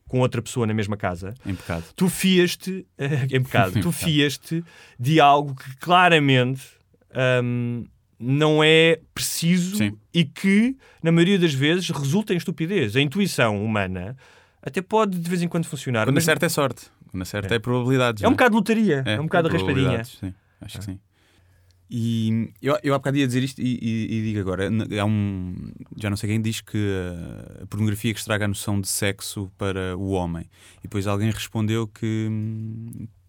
[0.07, 1.84] com outra pessoa na mesma casa, Em pecado.
[1.93, 2.88] tu fias-te,
[3.30, 4.63] em pecado, tu fias-te
[4.97, 6.63] de algo que claramente
[7.43, 7.84] hum,
[8.18, 9.97] não é preciso Sim.
[10.13, 12.95] e que, na maioria das vezes, resulta em estupidez.
[12.95, 14.15] A intuição humana
[14.61, 16.86] até pode de vez em quando funcionar, Quando mas acerta é sorte.
[17.18, 18.24] Quando acerta é, probabilidades.
[18.24, 20.03] é um não bocado de lotaria, é, um bocado de raspadinha.
[20.03, 20.99] Sim, acho que sim.
[21.89, 24.70] E eu, eu há bocado ia dizer isto e, e- e digo agora:
[25.01, 25.55] há um,
[25.95, 29.49] já não sei quem diz que uh, a pornografia que estraga a noção de sexo
[29.57, 30.49] para o homem.
[30.80, 32.30] E depois alguém respondeu que,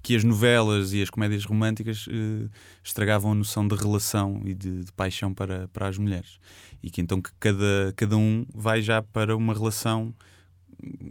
[0.03, 2.49] que as novelas e as comédias românticas eh,
[2.83, 6.41] estragavam a noção de relação e de, de paixão para, para as mulheres.
[6.83, 10.13] E que então que cada, cada um vai já para uma relação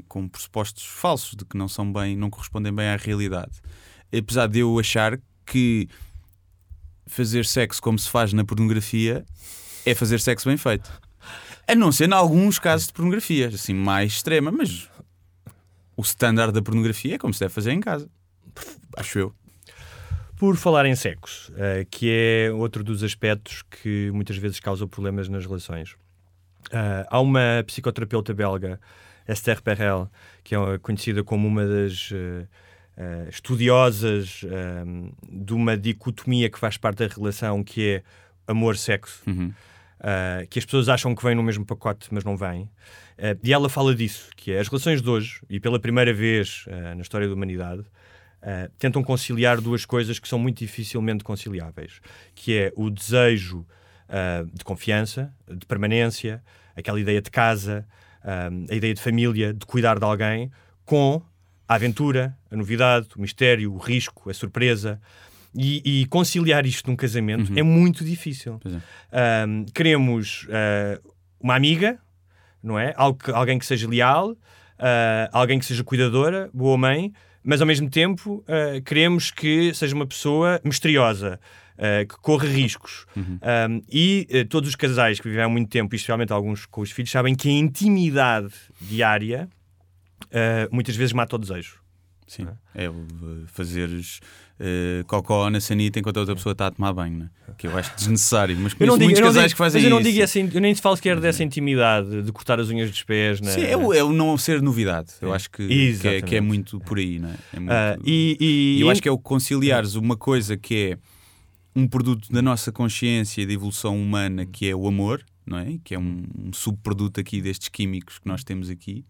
[0.08, 3.62] com pressupostos falsos de que não são bem, não correspondem bem à realidade.
[4.16, 5.88] Apesar de eu achar que
[7.06, 9.26] fazer sexo como se faz na pornografia
[9.86, 10.92] é fazer sexo bem feito.
[11.68, 14.90] A não ser em alguns casos de pornografia, assim, mais extrema, mas
[15.96, 18.10] o standard da pornografia é como se deve fazer em casa.
[18.96, 19.36] Acho eu.
[20.38, 25.28] Por falar em sexo, eh, que é outro dos aspectos que muitas vezes causa problemas
[25.28, 25.96] nas relações.
[26.72, 28.80] Ah, há uma psicoterapeuta belga,
[29.28, 30.10] Esther Perel,
[30.44, 32.46] que é conhecida como uma das eh,
[32.96, 34.84] eh, estudiosas eh,
[35.30, 38.04] de uma dicotomia que faz parte da relação, que é
[38.48, 39.22] amor-sexo.
[39.28, 39.54] Uhum.
[39.98, 42.70] Uh, que as pessoas acham que vem no mesmo pacote, mas não vêm.
[43.18, 46.66] Uh, e ela fala disso, que é as relações de hoje, e pela primeira vez
[46.68, 52.00] uh, na história da humanidade, uh, tentam conciliar duas coisas que são muito dificilmente conciliáveis,
[52.36, 53.66] que é o desejo
[54.08, 56.44] uh, de confiança, de permanência,
[56.76, 57.88] aquela ideia de casa,
[58.70, 60.52] a ideia de família, de cuidar de alguém,
[60.86, 61.22] com
[61.68, 65.00] a aventura, a novidade, o mistério, o risco, a surpresa.
[65.56, 68.60] E, e conciliar isto num casamento é muito difícil.
[69.12, 69.46] É.
[69.48, 71.02] Um, queremos uh,
[71.40, 71.98] uma amiga,
[72.62, 72.94] não é?
[72.96, 74.38] Algo que- alguém que seja leal, uh,
[75.32, 77.12] alguém que seja cuidadora, boa mãe,
[77.44, 81.40] mas ao mesmo tempo uh, queremos que seja uma pessoa misteriosa.
[81.78, 83.06] Uh, que corra riscos.
[83.16, 86.92] Um, e uh, todos os casais que vivem há muito tempo, especialmente alguns com os
[86.92, 88.52] filhos, sabem que a intimidade
[88.82, 89.48] diária
[90.26, 91.80] uh, muitas vezes mata o desejo.
[92.28, 92.46] Sim.
[92.76, 94.20] É o uh, fazeres
[94.60, 97.30] uh, cocó na sanita enquanto a outra pessoa está a tomar banho, né?
[97.58, 98.58] que eu acho desnecessário.
[98.60, 100.12] Mas Eu não digo, muitos eu não casais digo- que fazem mas eu não isso.
[100.12, 103.40] digo assim, eu nem falo sequer dessa intimidade de cortar as unhas dos pés.
[103.40, 103.52] né?
[103.52, 105.14] Sim, é o, é o não ser novidade.
[105.22, 105.66] Eu acho que,
[105.98, 107.36] que, é, que é muito por aí, não é?
[107.54, 110.76] É muito- Ah, e, e- E eu acho que é o conciliares uma coisa que
[110.92, 110.98] é
[111.78, 115.78] um produto da nossa consciência e da evolução humana, que é o amor, não é?
[115.84, 119.06] Que é um, um subproduto aqui destes químicos que nós temos aqui,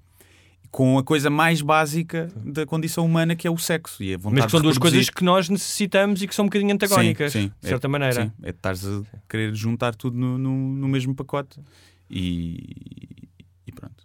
[0.69, 4.03] com a coisa mais básica da condição humana, que é o sexo.
[4.03, 6.43] E a vontade mas que são de duas coisas que nós necessitamos e que são
[6.43, 7.51] um bocadinho antagónicas, Sim, sim.
[7.61, 8.25] de certa É- maneira.
[8.25, 11.57] Sim, é de estares a querer juntar tudo no, no, no mesmo pacote.
[12.11, 12.59] E.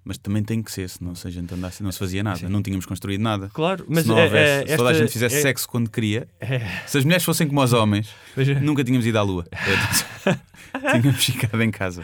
[0.05, 2.48] Mas também tem que ser, senão se a gente andasse, não se fazia nada.
[2.48, 3.48] Não tínhamos construído nada.
[3.55, 5.88] Claro, mas se não é- houvesse, é- se toda a gente fizesse é- sexo quando
[5.88, 6.59] queria, É.
[6.86, 9.46] se as mulheres fossem como os homens, Mas- nunca tínhamos ido à lua.
[11.00, 12.03] tínhamos ficado em casa.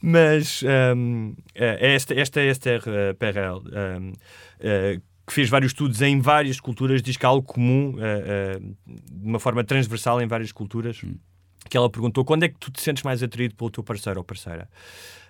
[0.00, 0.62] Mas
[0.96, 2.82] hum, é esta, esta Esther
[3.18, 3.62] Perel,
[4.00, 8.58] hum, uh, que fez vários estudos em várias culturas, diz que há algo comum, uh,
[8.58, 11.00] uh, de uma forma transversal em várias culturas,
[11.70, 14.24] que ela perguntou quando é que tu te sentes mais atraído pelo teu parceiro ou
[14.24, 14.68] parceira?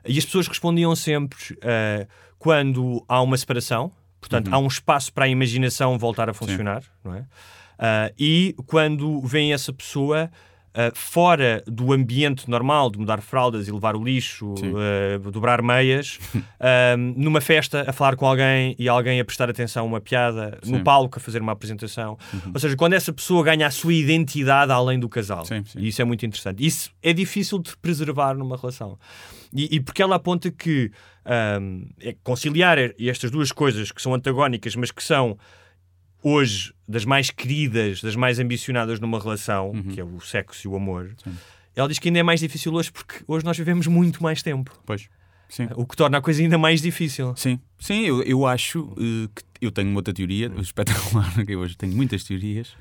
[0.07, 5.26] E as pessoas respondiam sempre uh, quando há uma separação, portanto, há um espaço para
[5.26, 7.20] a imaginação voltar a funcionar, não é?
[7.20, 10.30] Uh, e quando vem essa pessoa
[10.71, 16.18] uh, fora do ambiente normal de mudar fraldas e levar o lixo, uh, dobrar meias,
[16.35, 20.59] um, numa festa a falar com alguém e alguém a prestar atenção a uma piada,
[20.64, 20.85] no Sim.
[20.85, 22.18] palco a fazer uma apresentação.
[22.53, 25.45] Ou seja, quando essa pessoa ganha a sua identidade além do casal.
[25.45, 25.79] Sim, sim.
[25.79, 26.64] E isso é muito interessante.
[26.64, 28.99] Isso é difícil de preservar numa relação.
[29.53, 30.91] E, e porque ela aponta que
[31.61, 35.37] um, é conciliar estas duas coisas que são antagónicas, mas que são
[36.23, 39.83] hoje das mais queridas, das mais ambicionadas numa relação, Uhum.
[39.85, 41.14] que é o sexo e o amor,
[41.75, 44.73] ela diz que ainda é mais difícil hoje porque hoje nós vivemos muito mais tempo.
[44.85, 45.09] Pois.
[45.49, 45.68] Sim.
[45.75, 47.35] O que torna a coisa ainda mais difícil.
[47.37, 51.59] Sim, sim eu, eu acho eh, que eu tenho uma outra teoria espetacular, que eu
[51.61, 52.77] hoje tenho muitas teorias,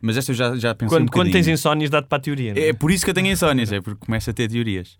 [0.00, 2.52] mas esta eu já, já pensei Quando, um quando tens insónias, dá-te para a teoria.
[2.58, 2.68] é?
[2.68, 4.96] É por isso que eu tenho insónias, é porque começo a ter teorias.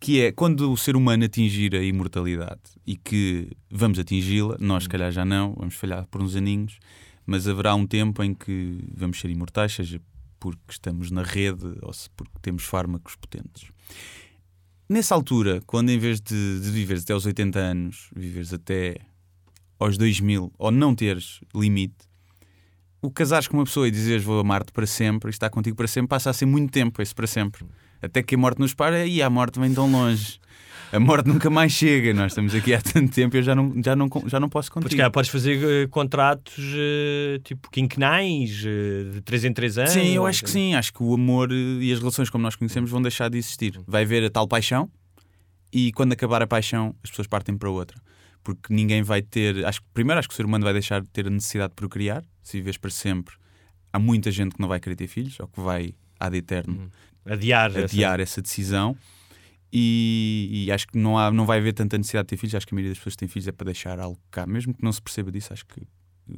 [0.00, 4.88] Que é quando o ser humano atingir a imortalidade e que vamos atingi-la, nós se
[4.88, 6.78] calhar já não, vamos falhar por uns aninhos,
[7.26, 10.00] mas haverá um tempo em que vamos ser imortais, seja
[10.38, 13.70] porque estamos na rede ou se porque temos fármacos potentes.
[14.88, 18.98] Nessa altura, quando em vez de, de viveres até aos 80 anos, viveres até
[19.78, 22.06] aos 2000 ou não teres limite,
[23.02, 25.88] o casares com uma pessoa e dizeres vou amar-te para sempre, e estar contigo para
[25.88, 27.66] sempre, passa a ser muito tempo, esse para sempre.
[28.00, 30.38] Até que a morte nos para e a morte vem tão longe.
[30.92, 32.14] A morte nunca mais chega.
[32.14, 34.70] Nós estamos aqui há tanto tempo e eu já não, já não, já não posso
[34.70, 34.90] contigo.
[34.90, 39.90] calhar, podes fazer eh, contratos eh, tipo quinquenais, eh, de 3 em 3 anos.
[39.90, 40.74] Sim, eu acho que sim.
[40.74, 43.80] Acho que o amor e as relações como nós conhecemos vão deixar de existir.
[43.86, 44.88] Vai haver a tal paixão
[45.72, 48.00] e quando acabar a paixão as pessoas partem para outra.
[48.44, 49.66] Porque ninguém vai ter.
[49.66, 52.22] Acho, primeiro, acho que o ser humano vai deixar de ter a necessidade de procriar.
[52.44, 53.34] Se vives para sempre,
[53.92, 56.88] há muita gente que não vai querer ter filhos ou que vai ad eterno
[57.24, 57.70] Adiar.
[57.70, 58.96] essa- adiar essa decisão.
[59.72, 62.54] E, e acho que não, há, não vai haver tanta necessidade de ter filhos.
[62.54, 64.74] Acho que a maioria das pessoas que têm filhos é para deixar algo cá, mesmo
[64.74, 65.52] que não se perceba disso.
[65.52, 65.80] Acho que
[66.30, 66.34] eh,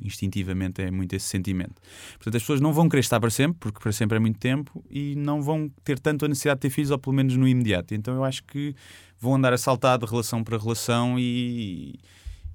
[0.00, 1.80] instintivamente é muito esse sentimento.
[2.12, 4.84] Portanto, as pessoas não vão querer estar para sempre, porque para sempre é muito tempo,
[4.90, 7.94] e não vão ter tanto a necessidade de ter filhos, ou pelo menos no imediato.
[7.94, 8.74] Então eu acho que
[9.18, 11.98] vão andar a saltar de relação para relação e.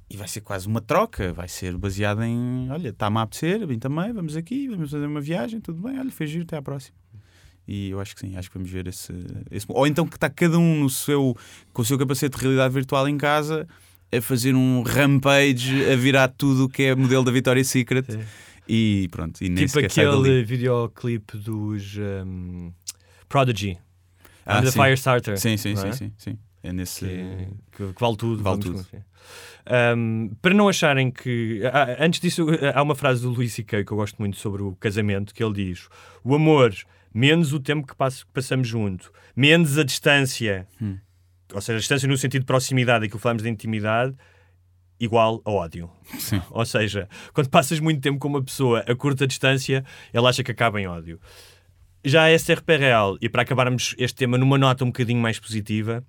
[0.09, 3.65] E vai ser quase uma troca, vai ser baseada em olha, está-me a apetecer, a
[3.65, 6.61] mim também, vamos aqui, vamos fazer uma viagem, tudo bem, olha, fez giro, até à
[6.61, 6.95] próxima.
[7.67, 9.13] E eu acho que sim, acho que vamos ver esse,
[9.49, 9.65] esse.
[9.69, 11.35] Ou então que está cada um no seu,
[11.71, 13.67] com o seu capacete de realidade virtual em casa
[14.15, 18.05] a fazer um rampage, a virar tudo o que é modelo da Victoria's Secret.
[18.07, 18.19] Sim.
[18.67, 22.71] E pronto, e nem Tipo aquele videoclipe dos um,
[23.27, 23.77] Prodigy.
[24.45, 24.81] Ah, the sim.
[24.81, 25.37] Firestarter.
[25.37, 25.91] Sim, sim, não sim, é?
[25.91, 26.37] sim, sim.
[26.61, 27.05] É nesse.
[27.71, 28.41] Que, que vale tudo.
[28.41, 28.85] Vale tudo.
[29.97, 31.61] Um, para não acharem que.
[31.65, 33.83] ah, antes disso, há uma frase do Luís C.K.
[33.83, 35.89] que eu gosto muito sobre o casamento, que ele diz:
[36.23, 36.73] O amor,
[37.13, 40.97] menos o tempo que, passo- que passamos junto, menos a distância, Hum.
[41.53, 44.15] ou seja, a distância no sentido de proximidade, aquilo que falamos de intimidade,
[44.99, 45.89] igual a ódio.
[46.17, 46.41] Sim.
[46.51, 49.83] Ou seja, quando passas muito tempo com uma pessoa a curta distância,
[50.13, 51.19] ela acha que acaba em ódio.
[52.05, 56.03] Já a SRP Real, e para acabarmos este tema numa nota um bocadinho mais positiva,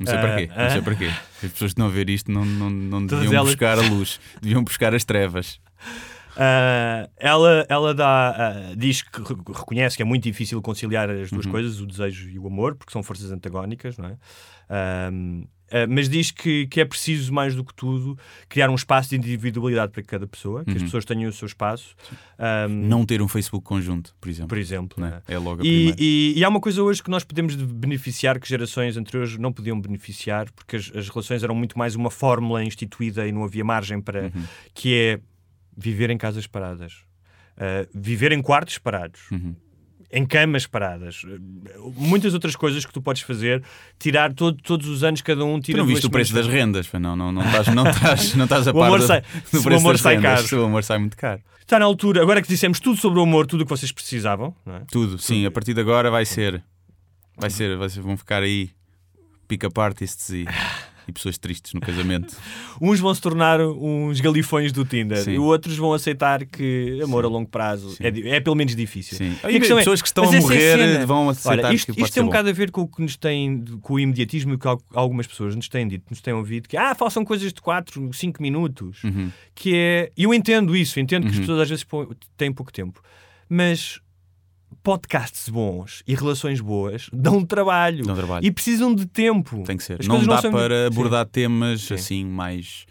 [0.00, 0.82] Não sei para Ah, quê, não sei ah.
[0.82, 1.06] para quê.
[1.44, 4.64] As pessoas que a ver isto não, não, não deviam elas- buscar a luz, deviam
[4.64, 5.60] buscar as trevas.
[6.36, 11.30] Ah, ela ela dá, ah, diz que re- reconhece que é muito difícil conciliar as
[11.30, 11.38] Uhum.
[11.38, 14.16] duas coisas, o desejo e o amor, porque são forças antagónicas, não é?
[14.68, 18.16] Ah, mas diz que, que é preciso, mais do que tudo,
[18.48, 20.82] criar um espaço de individualidade para cada pessoa, que as Uhum.
[20.84, 21.96] pessoas tenham o seu espaço.
[22.38, 24.48] Ahm, Não ter um Facebook conjunto, por exemplo.
[24.50, 25.00] por exemplo.
[25.00, 25.22] Não é?
[25.26, 25.38] é?
[25.38, 28.48] Logo a E, e- e há uma coisa hoje que nós podemos de- beneficiar que
[28.48, 33.26] gerações anteriores não podiam beneficiar, porque as, as relações eram muito mais uma fórmula instituída
[33.26, 34.24] e não havia margem para.
[34.34, 34.44] Uhum.
[34.74, 35.20] que é
[35.76, 36.92] viver em casas paradas,
[37.56, 39.20] uh, viver em quartos parados.
[39.30, 39.54] Uhum.
[40.16, 43.64] Em camas paradas, Uh, muitas outras coisas que tu podes fazer,
[43.98, 46.46] tirar todo- todos os anos cada um Tu tira não duas viste o preço das
[46.46, 46.88] rendas?
[46.92, 49.62] Não, não, não, estás, não, estás, não estás a par do, sai- do se o
[49.64, 50.48] preço amor das sai rendas.
[50.50, 50.62] caro.
[50.62, 51.42] O amor sai muito caro.
[51.60, 54.54] Está na altura, agora que dissemos tudo sobre o amor, tudo o que vocês precisavam,
[54.64, 54.82] não é?
[54.92, 56.62] Tudo, sim, a partir de agora vai ser.
[57.36, 58.70] Vai ser, ser vão ficar aí
[59.48, 60.44] pick-up artists e,
[61.06, 62.34] e pessoas tristes no casamento.
[62.80, 65.32] Uns vão se tornar uns galifões do Tinder Sim.
[65.32, 69.16] e outros vão aceitar que amor a longo prazo é, é pelo menos difícil.
[69.18, 69.36] Sim.
[69.44, 72.02] E E é, pessoas que estão mas a é morrer vão aceitar Olha, isto, que
[72.02, 74.58] isto tem um bocado a ver com o que nos tem, com o imediatismo e
[74.58, 77.60] que al- algumas pessoas nos têm dito, nos têm ouvido, que ah, façam coisas de
[77.60, 79.02] 4, 5 minutos.
[79.04, 79.30] Uhum.
[79.54, 80.12] Que é.
[80.16, 81.40] E eu entendo isso, entendo que as Uhum.
[81.40, 81.86] pessoas às vezes
[82.36, 83.00] têm pouco tempo.
[83.48, 84.00] Mas
[84.84, 88.04] podcasts bons e relações boas dão trabalho.
[88.04, 88.46] Dão trabalho.
[88.46, 89.64] E precisam de tempo.
[89.64, 89.96] Tem que ser.
[89.98, 90.86] As não dá são- para Sim.
[90.86, 91.94] abordar temas Sim.
[91.94, 92.84] assim mais,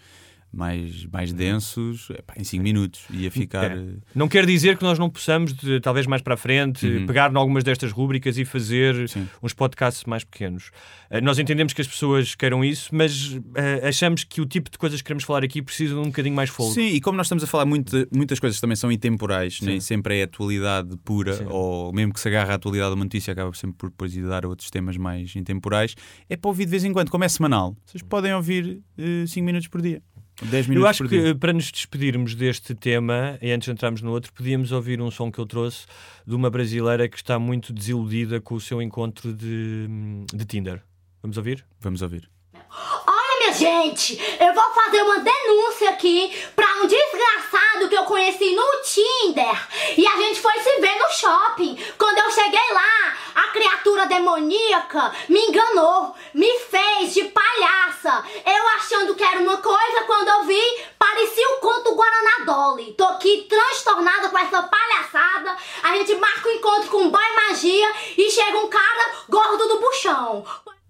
[0.54, 3.02] mais, mais densos epá, em 5 minutos.
[3.10, 3.72] Ia ficar.
[3.72, 3.76] É.
[3.80, 7.06] eh, Não quer dizer que nós não possamos, de- talvez mais para a frente, Uhum.
[7.08, 9.28] pegar em algumas destas rúbricas e fazer Sim.
[9.42, 10.70] uns podcasts mais pequenos.
[11.10, 14.78] Eh, nós entendemos que as pessoas queiram isso, mas eh, achamos que o tipo de
[14.78, 16.72] coisas que queremos falar aqui precisa de um bocadinho mais fogo.
[16.74, 20.20] Sim, e como nós estamos a falar muito, muitas coisas também são intemporais, nem sempre
[20.20, 21.46] é atualidade pura, Sim.
[21.50, 24.24] ou mesmo que se agarra à atualidade de uma notícia, acaba sempre por depois ir
[24.28, 25.96] dar a outros temas mais intemporais.
[26.30, 27.76] É para ouvir de vez em quando, como é semanal.
[27.86, 28.82] Vocês podem ouvir
[29.28, 30.02] 5 minutos por dia,
[30.42, 31.36] 10 minutos Eu acho por que dia.
[31.36, 35.32] para nos despedirmos deste tema, e antes de entrarmos no outro, podíamos ouvir um som
[35.32, 35.86] que eu trouxe
[36.26, 39.88] de uma brasileira que está muito desiludida com o seu encontro de,
[40.34, 40.82] de Tinder.
[41.22, 41.66] Vamos ouvir?
[41.80, 42.30] Vamos ouvir.
[42.54, 43.13] Minha
[43.54, 49.68] gente, eu vou fazer uma denúncia aqui pra um desgraçado que eu conheci no Tinder.
[49.98, 51.78] E a gente foi se ver no shopping.
[51.98, 58.24] Quando eu cheguei lá, a criatura demoníaca me enganou, me fez de palhaça.
[58.46, 62.94] Eu achando que era uma coisa, quando eu vi, parecia o conto Guaraná Dolly.
[62.94, 65.56] Tô aqui transtornada com essa palhaçada.
[65.84, 69.80] A gente marca o encontro com o boy magia e chega um cara gordo do
[69.80, 70.44] buchão.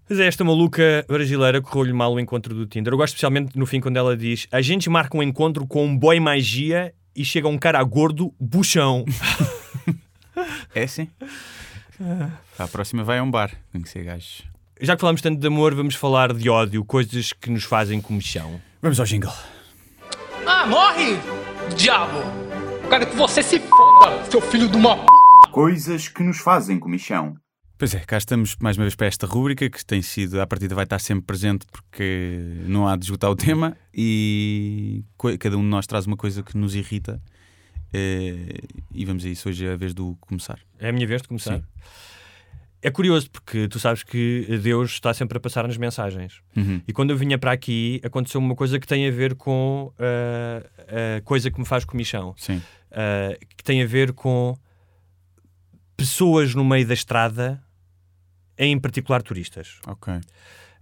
[0.08, 2.92] Mas é esta maluca brasileira correu-lhe mal o encontro do Tinder.
[2.92, 5.96] Eu gosto especialmente no fim quando ela diz: A gente marca um encontro com um
[5.96, 9.04] boy magia e chega um cara gordo, buchão.
[10.74, 11.08] É sim?
[12.58, 14.42] A próxima vai a um bar, conhecer gajos.
[14.80, 18.60] Já que falamos tanto de amor, vamos falar de ódio, coisas que nos fazem comichão.
[18.82, 19.32] Vamos ao jingle.
[20.44, 21.16] Ah, morre,
[21.76, 22.18] diabo!
[22.88, 25.06] Quero que você se foda, seu filho de uma p...
[25.52, 27.36] Coisas que nos fazem comichão.
[27.76, 30.74] Pois é, cá estamos mais uma vez para esta rúbrica que tem sido, à partida
[30.74, 35.04] vai estar sempre presente porque não há de esgotar o tema e
[35.40, 37.20] cada um de nós traz uma coisa que nos irrita
[37.92, 38.58] eh,
[38.92, 40.60] e vamos a isso, hoje é a vez do começar.
[40.78, 41.58] É a minha vez de começar.
[41.58, 41.64] Sim.
[42.80, 46.42] É curioso porque tu sabes que Deus está sempre a passar-nos mensagens.
[46.54, 46.82] Uhum.
[46.86, 51.16] E quando eu vinha para aqui, aconteceu uma coisa que tem a ver com ah,
[51.16, 52.34] a coisa que me faz comichão.
[52.36, 52.60] Sim.
[52.92, 54.54] Ah, que tem a ver com
[55.96, 57.63] pessoas no meio da estrada,
[58.58, 59.78] em particular turistas.
[59.86, 60.20] Ok.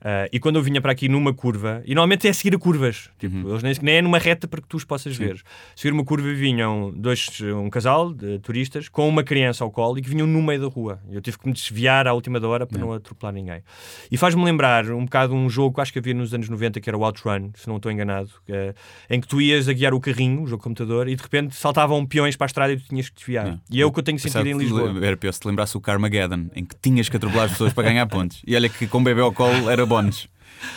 [0.04, 2.58] Ah, e quando eu vinha para aqui numa curva, e normalmente é a seguir a
[2.58, 3.50] curvas, tipo, Uhum.
[3.50, 5.40] eles nem, nem é numa reta para que tu os possas ver.
[5.76, 10.02] Seguir uma curva vinham dois, um casal de turistas com uma criança ao colo e
[10.02, 11.00] que vinham no meio da rua.
[11.10, 13.62] Eu tive que me desviar à última da hora para não atropelar ninguém.
[14.10, 16.90] E faz-me lembrar um bocado um jogo que acho que havia nos anos 90 que
[16.90, 18.74] era o Outrun, se não estou enganado, eh,
[19.08, 22.04] em que tu ias a guiar o carrinho, o jogo computador, e de repente saltavam
[22.04, 23.58] peões para a estrada e tu tinhas que desviar.
[23.70, 25.04] E é o que eu tenho sentido em que Lisboa.
[25.06, 27.84] Era pior se te lembrasse o Carmageddon, em que tinhas que atropelar as pessoas para
[27.84, 28.42] ganhar pontos.
[28.46, 30.28] E olha que com bebê ao colo era bónus.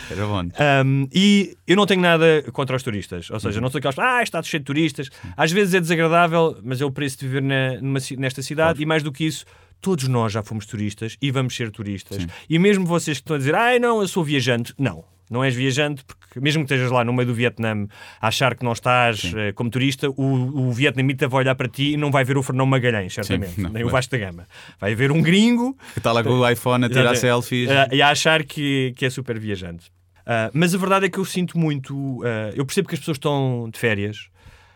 [0.09, 0.53] Era bónus.
[0.85, 4.23] Um, e eu não tenho nada contra os turistas, ou seja, não sou aqueles, ah,
[4.23, 5.09] está cheio de turistas.
[5.37, 8.81] Às vezes é desagradável, mas é o preço de viver na- numa nesta cidade.
[8.81, 9.45] E mais do que isso,
[9.79, 12.25] todos nós já fomos turistas e vamos ser turistas.
[12.49, 15.03] E mesmo vocês que estão a dizer, ah, não, eu sou viajante, não.
[15.29, 17.87] Não és viajante, porque mesmo que estejas lá no meio do Vietnã
[18.21, 21.93] a achar que não estás eh, como turista, o, o vietnamita vai olhar para ti
[21.93, 23.93] e não vai ver o Fernão Magalhães, certamente, não, nem o vai.
[23.93, 24.47] Vasco da Gama.
[24.79, 27.69] Vai ver um gringo Que está lá com o iPhone a tirar selfies.
[27.69, 29.91] Ah, e a achar que, que é super viajante.
[30.25, 32.21] Ah, mas a verdade é que eu sinto muito.
[32.23, 34.29] ah, eu percebo que as pessoas estão de férias,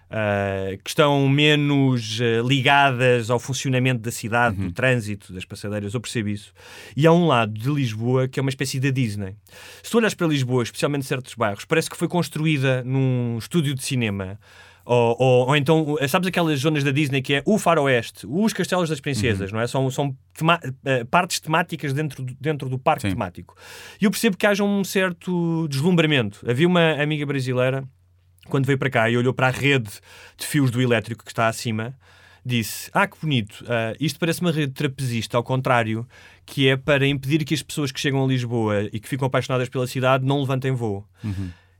[0.10, 5.94] ah, que estão menos ah, ligadas ao funcionamento da cidade, do trânsito, das passadeiras.
[5.94, 6.52] Eu percebo isso.
[6.96, 9.36] E há um lado de Lisboa que é uma espécie da Disney.
[9.84, 13.84] Se tu olhas para Lisboa, especialmente certos bairros, parece que foi construída num estúdio de
[13.84, 14.40] cinema.
[14.86, 18.90] Ou, ou- ou então, sabes aquelas zonas da Disney que é o faroeste, os castelos
[18.90, 19.68] das princesas, não é?
[19.68, 23.56] São, são tema- eh, partes temáticas dentro do, dentro do parque temático.
[24.02, 26.40] E eu percebo que haja um certo deslumbramento.
[26.50, 27.84] Havia uma amiga brasileira,
[28.50, 29.90] quando veio para cá e olhou para a rede
[30.38, 31.96] de fios do elétrico que está acima,
[32.46, 36.08] disse: Ah, que bonito, ah, isto parece uma rede trapezista, ao contrário,
[36.46, 39.70] que é para impedir que as pessoas que chegam a Lisboa e que ficam apaixonadas
[39.70, 41.06] pela cidade não levantem voo.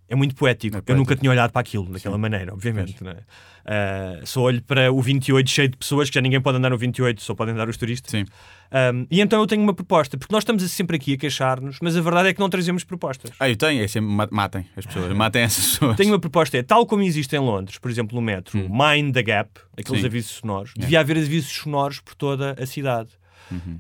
[0.08, 0.82] É muito poético.
[0.88, 2.96] Eu nunca tinha olhado para aquilo daquela maneira, obviamente.
[3.08, 3.18] É?
[3.66, 6.78] Ah, só olho para o 28 cheio de pessoas que já ninguém pode andar no
[6.78, 8.10] 28, só podem andar os turistas.
[8.10, 8.26] Sim.
[8.72, 11.98] Um, e então eu tenho uma proposta, porque nós estamos sempre aqui a queixar-nos, mas
[11.98, 13.32] a verdade é que não trazemos propostas.
[13.40, 15.98] Ah, eu tenho, é sempre ma- matem as pessoas, matem essas pessoas.
[15.98, 19.24] Tenho uma proposta, é tal como existe em Londres, por exemplo, no metro, Mind the
[19.24, 20.02] Gap, aqueles Hum.
[20.02, 20.08] Sim.
[20.08, 20.82] avisos sonoros, É.
[20.82, 23.10] devia haver avisos sonoros por toda a cidade.
[23.52, 23.80] Uhum.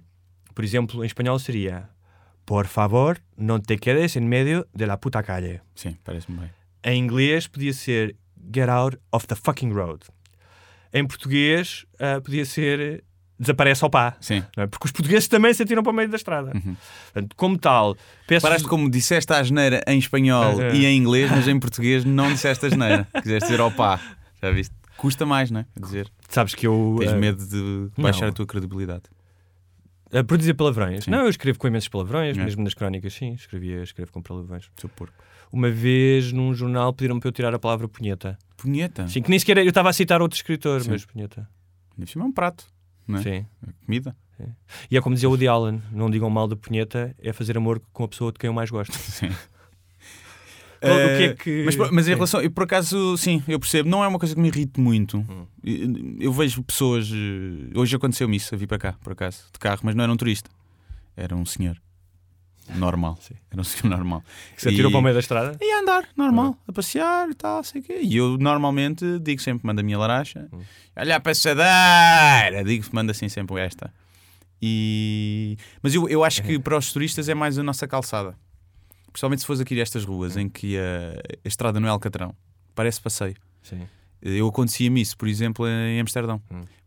[0.56, 1.88] Por exemplo, em espanhol seria
[2.46, 5.62] Por favor, não te quedes en medio de la puta calle.
[5.76, 6.50] Sim, parece-me bem.
[6.84, 8.16] Em inglês podia ser
[8.52, 10.00] Get out of the fucking road.
[10.92, 13.04] Em português ah, podia ser
[13.40, 14.18] Desaparece ao pá.
[14.20, 14.44] Sim.
[14.58, 14.68] É?
[14.68, 16.52] Porque os portugueses também se atiram para o meio da estrada.
[16.52, 17.96] Portanto, como tal,
[18.28, 22.32] peço Paraste como disseste a asneira em espanhol e em inglês, mas em português não
[22.34, 23.08] disseste a asneira.
[23.22, 24.00] Quiseste dizer ao pá.
[24.42, 24.76] Já viste?
[24.98, 25.66] Custa mais, não é?
[25.80, 26.98] Dizer, Sabes que eu.
[27.00, 28.30] tens ah, medo de baixar não.
[28.30, 29.04] a tua credibilidade.
[30.28, 31.06] por dizer palavrões.
[31.06, 31.12] Sim.
[31.12, 32.44] Não, eu escrevo com imensos palavrões, É.
[32.44, 33.34] mesmo nas crónicas, sim.
[33.34, 34.70] Escrevia, escrevo com palavrões.
[34.76, 35.16] Seu porco.
[35.50, 38.38] Uma vez num jornal pediram-me para eu tirar a palavra punheta.
[38.58, 39.08] Punheta?
[39.08, 39.58] Sim, que nem sequer.
[39.60, 40.92] Eu estava a citar outro escritor, Sim.
[40.92, 41.48] mas punheta.
[42.06, 42.66] Cima é um prato,
[43.12, 43.24] não é?
[43.24, 43.46] Sim.
[43.68, 44.16] É Comida.
[44.90, 47.82] E é como dizia o Woody Allen: não digam mal da punheta, é fazer amor
[47.92, 48.94] com a pessoa de quem eu mais gosto.
[48.98, 49.30] Sim.
[50.82, 52.16] Qual- o que é Eh, que- Mas, mas em sim.
[52.16, 55.18] relação, eu, por acaso, sim, eu percebo, não é uma coisa que me irrite muito.
[55.18, 55.46] Hum.
[56.18, 57.10] Eu vejo pessoas.
[57.12, 60.14] eh, Hoje aconteceu-me isso, a vir para cá, por acaso, de carro, mas não era
[60.14, 60.50] um turista,
[61.18, 61.76] era um senhor.
[62.76, 63.18] Normal,
[63.52, 64.24] era um senhor normal.
[64.56, 65.58] Que se atirou para o meio da estrada?
[65.60, 68.00] E a andar, normal, a passear e tal, sei o quê.
[68.02, 70.62] E eu normalmente digo sempre, manda a minha laracha, Hum.
[70.96, 73.94] olha a passadeira, digo, manda assim sempre esta.
[74.62, 75.58] E...
[75.82, 78.36] Mas eu, eu acho que para os turistas é mais a nossa calçada.
[79.12, 80.82] Principalmente se fores aqui estas ruas em que a,
[81.44, 82.36] a estrada não é Alcatrão,
[82.76, 83.36] parece passeio.
[83.64, 83.82] Sim.
[84.22, 86.42] Eu acontecia-me isso, por exemplo, em Amsterdão.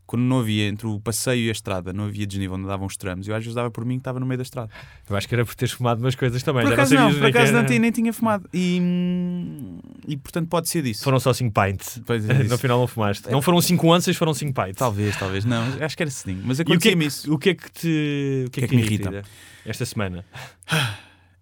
[0.06, 2.96] Quando não havia entre o passeio e a estrada, não havia desnível onde davam os
[2.96, 4.70] tramos, eu às vezes dava por mim que estava no meio da estrada.
[5.08, 6.64] Eu acho que era por teres fumado umas coisas também.
[6.64, 8.48] Por acaso não, sabias por que acaso não tinha, nem tinha fumado.
[8.52, 11.04] E, hum, e portanto pode ser disso.
[11.04, 12.00] Foram só 5 pints.
[12.04, 13.30] Pois é, no final não fumaste.
[13.30, 14.76] Não foram 5 onças, foram 5 pints.
[14.76, 15.44] Talvez, talvez.
[15.44, 16.42] Não, acho que era cedinho.
[16.44, 17.32] Mas o que, é acontecia-me que, isso.
[17.32, 19.22] o que é que te, o que é que te irrita
[19.64, 20.24] esta semana?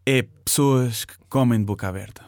[0.06, 2.24] É pessoas que comem de boca aberta.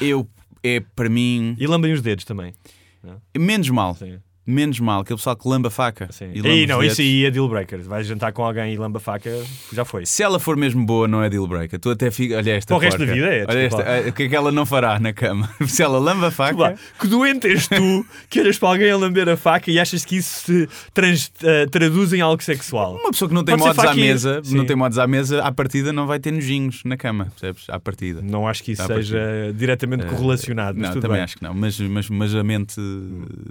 [0.00, 0.28] Eu,
[0.62, 1.56] é para mim.
[1.58, 2.54] E lambem os dedos também.
[3.02, 3.20] não?
[3.36, 3.94] Menos mal.
[3.94, 4.18] Sim.
[4.50, 6.08] Menos mal, aquele pessoal que lamba a faca.
[6.10, 6.30] Sim.
[6.32, 7.82] E, E não, isso aí é deal breaker.
[7.82, 9.30] Vais jantar com alguém e lamba a faca,
[9.72, 10.06] já foi.
[10.06, 11.78] Se ela for mesmo boa, não é deal breaker.
[11.78, 12.38] Tu até fica.
[12.38, 12.68] Olha esta.
[12.68, 13.76] Para o resto da vida é, Olha esta.
[13.82, 14.08] lá.
[14.08, 15.50] O que é que ela não fará na cama?
[15.68, 16.76] Se ela lamba a faca.
[16.98, 20.16] Que doente és tu que olhas para alguém a lamber a faca e achas que
[20.16, 22.94] isso se trans- eh, traduz em algo sexual?
[22.96, 24.56] Uma pessoa que não tem Pode modos à mesa, Sim.
[24.56, 27.64] não tem modos à mesa, à partida não vai ter nojinhos na cama, percebes?
[27.68, 28.22] À partida.
[28.22, 29.52] Não acho que isso À seja partida.
[29.52, 30.78] diretamente Eh, correlacionado.
[30.80, 31.24] mas Não, também bem.
[31.24, 32.80] acho que não, mas, mas, mas a mente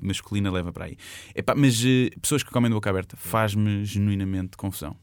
[0.02, 0.87] masculina leva para aí.
[1.36, 4.96] Epá, mas eh, pessoas que comem de boca aberta faz-me genuinamente confusão.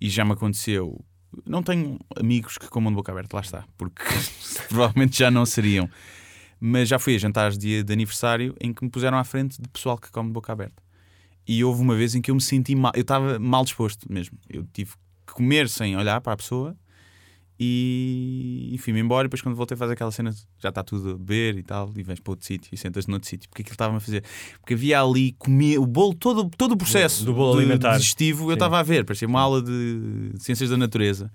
[0.00, 1.04] E já me aconteceu.
[1.46, 4.02] Não tenho amigos que comam de boca aberta, lá está, porque
[4.68, 5.88] provavelmente já não seriam.
[6.60, 9.68] Mas já fui a jantares de, de aniversário em que me puseram à frente de
[9.68, 10.82] pessoal que come de boca aberta.
[11.46, 14.38] E houve uma vez em que eu me senti mal, eu estava mal disposto mesmo.
[14.48, 14.92] Eu tive
[15.26, 16.76] que comer sem olhar para a pessoa
[17.64, 19.24] e, e fui-me embora.
[19.24, 22.02] E depois, quando voltei, faz aquela cena, já está tudo a beber e tal, e
[22.02, 23.48] vens para outro sítio e sentas noutro sítio.
[23.48, 24.24] Porque aquilo estava-me a fazer.
[24.60, 27.92] Porque havia ali, comia o bolo, todo, todo o processo Do bolo de- alimentar.
[27.96, 28.54] digestivo, eu Sim.
[28.54, 31.30] estava a ver, parecia uma aula de ciências da natureza.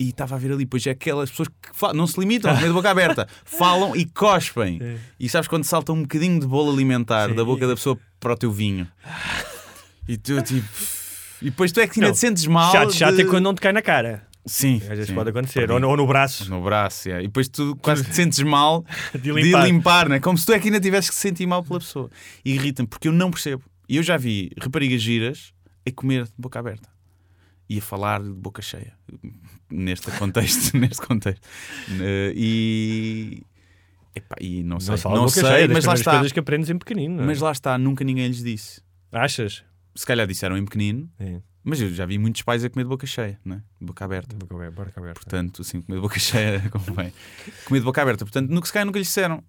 [0.00, 2.68] E estava a ver ali, pois é aquelas pessoas que falam, não se limitam, meio
[2.68, 4.78] de boca aberta, falam e cospem.
[5.18, 7.34] E sabes quando salta um bocadinho de bolo alimentar Sim.
[7.34, 8.86] da boca da pessoa para o teu vinho.
[10.10, 10.66] E tu tipo.
[11.42, 12.14] E depois tu é que ainda Não.
[12.14, 12.72] te sentes mal.
[12.72, 14.26] Chato, chato de- é quando não te cai na cara.
[14.48, 14.76] Sim.
[14.82, 15.14] Às vezes sim.
[15.14, 15.70] pode acontecer.
[15.70, 16.48] Ou no, ou no braço.
[16.50, 17.20] No braço, é.
[17.22, 19.66] e depois tu quase te sentes mal De de limpar.
[19.66, 20.18] limpar, né?
[20.20, 22.10] como se tu é que ainda tivesses que se sentir mal pela pessoa.
[22.44, 23.62] E irrita-me, porque eu não percebo.
[23.88, 25.52] E eu já vi raparigas giras
[25.86, 26.88] a comer de boca aberta
[27.70, 28.94] e a falar de boca cheia,
[29.70, 30.76] neste contexto.
[30.78, 31.46] neste contexto.
[32.00, 33.42] Eh, E.
[34.14, 36.12] Epá, e não sei, Não não sei, cheia, mas lá está.
[36.12, 37.22] coisas que aprendes em pequenino.
[37.22, 37.26] é?
[37.26, 38.80] Mas lá está, nunca ninguém lhes disse.
[39.12, 39.62] Achas?
[39.94, 41.40] Se calhar disseram em pequenino, Sim.
[41.68, 43.62] Mas eu já vi muitos pais a comer de boca cheia, né?
[43.80, 44.34] de boca aberta.
[44.36, 45.20] Boca aberta, boca aberta.
[45.20, 47.12] Portanto, assim, comer de boca cheia, convém.
[47.64, 48.24] Comer de boca aberta.
[48.24, 49.42] Portanto, no que se calhar nunca lhes disseram.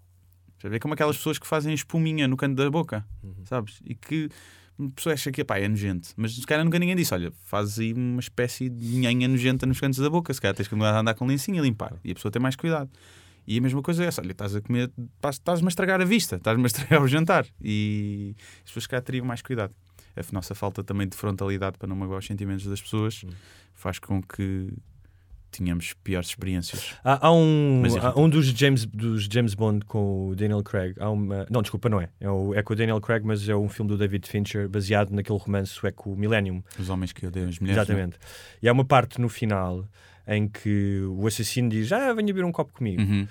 [0.62, 3.34] Já vê como aquelas pessoas que fazem espuminha no canto da boca, Uhum.
[3.46, 3.80] sabes?
[3.86, 4.30] E que
[4.78, 6.10] uma pessoa acha que pá, é nojento.
[6.18, 9.80] Mas se calhar nunca ninguém disse: olha, fazes aí uma espécie de nhanha nojenta nos
[9.80, 10.34] cantos da boca.
[10.34, 11.94] Se calhar tens que a andar com lencinho e limpar.
[12.04, 12.90] E a pessoa tem mais cuidado.
[13.48, 16.06] E a mesma coisa é essa: olha, estás a comer, estás- estás-me a estragar a
[16.06, 17.46] vista, estás-me a estragar o jantar.
[17.62, 19.74] E as pessoas se calhar teriam mais cuidado.
[20.20, 23.24] A nossa falta também de frontalidade para não magoar os sentimentos das pessoas
[23.74, 24.74] faz com que
[25.52, 26.96] tínhamos piores experiências.
[27.04, 28.20] Há, há um, Mas há irrita.
[28.20, 30.96] um dos James, dos James Bond com o Daniel Craig.
[31.00, 32.10] Há uma, não, desculpa, não é.
[32.20, 35.12] É, o, é com o Daniel Craig, mas é um filme do David Fincher baseado
[35.12, 36.64] naquele romance sueco Millennium.
[36.78, 37.82] Os homens que odeiam as mulheres.
[37.84, 38.18] Exatamente.
[38.62, 39.88] E há uma parte no final
[40.28, 43.02] em que o assassino diz: Ah, venha beber um copo comigo.
[43.02, 43.28] Uhum.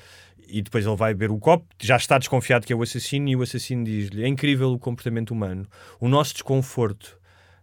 [0.49, 3.37] E depois ele vai beber o copo, já está desconfiado que é o assassino, e
[3.37, 5.67] o assassino diz-lhe: É incrível o comportamento humano.
[6.01, 7.19] O nosso desconforto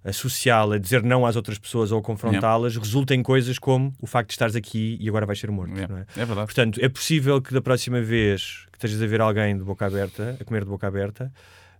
[0.05, 4.05] a social, a dizer não às outras pessoas ou confrontá-las, resulta em coisas como o
[4.05, 5.75] facto de estares aqui e agora vais ser morto.
[5.75, 6.05] É, não é?
[6.15, 6.45] é verdade.
[6.45, 10.37] Portanto, é possível que da próxima vez que estejas a ver alguém de boca aberta,
[10.39, 11.33] a comer de boca aberta,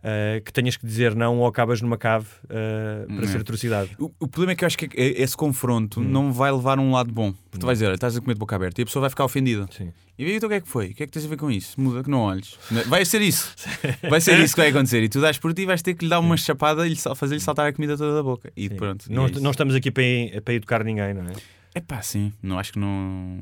[0.03, 3.27] eh, que tenhas que dizer não ou acabas numa cave eh, para É.
[3.27, 3.91] ser atrocidade.
[3.99, 6.81] O, o problema é que eu acho que é- esse confronto não vai levar a
[6.81, 7.31] um lado bom.
[7.31, 9.25] Porque tu vais dizer, estás a comer de boca aberta e a pessoa vai ficar
[9.25, 9.67] ofendida.
[9.71, 9.91] Sim.
[10.17, 10.87] E então o que é que foi?
[10.91, 11.79] O que é que tens a ver com isso?
[11.79, 12.57] Muda que não olhes.
[12.87, 13.53] Vai ser isso.
[14.09, 15.03] Vai ser isso que vai acontecer.
[15.03, 17.41] E tu dás por ti e vais ter que lhe dar uma chapada e fazer-lhe
[17.41, 18.49] saltar a comida toda da boca.
[18.55, 18.75] E Sim.
[18.77, 19.11] pronto.
[19.11, 20.03] Não, é não estamos aqui para,
[20.43, 21.33] para educar ninguém, não é?
[21.73, 22.31] É pá, sim.
[22.41, 23.41] Não, acho que não,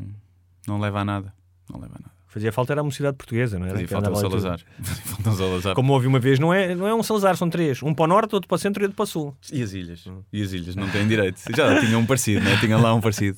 [0.68, 1.32] não leva a nada.
[1.72, 2.13] Não leva a nada.
[2.34, 3.70] Fazia falta era a mocidade portuguesa, não é?
[3.70, 4.16] Fazia falta o.
[4.16, 4.60] Salazar.
[4.82, 5.76] Fazia falta o Salazar.
[5.76, 7.84] Como houve uma vez, não é, não é um Salazar, são três.
[7.84, 9.38] Um para o norte, outro para o centro e outro para o sul.
[9.52, 10.04] E as ilhas?
[10.32, 10.76] E as ilhas?
[10.76, 11.40] Não têm direito.
[11.56, 12.58] Já tinha um parecido, né?
[12.60, 13.38] Tinha lá um parecido.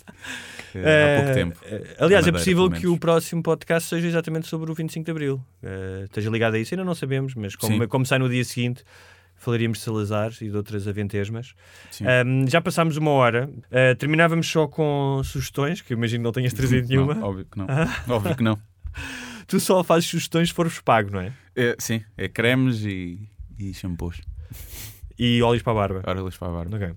[0.72, 1.60] Que, há pouco Eh, tempo.
[1.66, 5.04] eh, aliás, é Madeira, possível pelo que o próximo podcast seja exatamente sobre o 25
[5.04, 5.42] de Abril.
[5.62, 7.88] Eh, esteja ligado a isso, ainda não sabemos, mas como, Sim.
[7.90, 8.82] como sai no dia seguinte,
[9.36, 11.54] falaríamos de Salazar e de outras aventesmas.
[12.02, 13.50] Ahm, já passámos uma hora.
[13.70, 17.14] Eh, terminávamos só com sugestões, que eu imagino que não tenhas trazido nenhuma.
[17.16, 17.66] Não, óbvio que não.
[17.70, 17.90] Ah.
[18.08, 18.58] Óbvio que não.
[19.48, 21.34] Tu só fazes sugestões se fores pago, não é?
[21.56, 23.30] É, sim, é cremes e,
[23.60, 24.20] e shampoos.
[25.18, 26.04] E óleos para a barba.
[26.08, 26.78] Óleos para a barba.
[26.78, 26.94] Ok.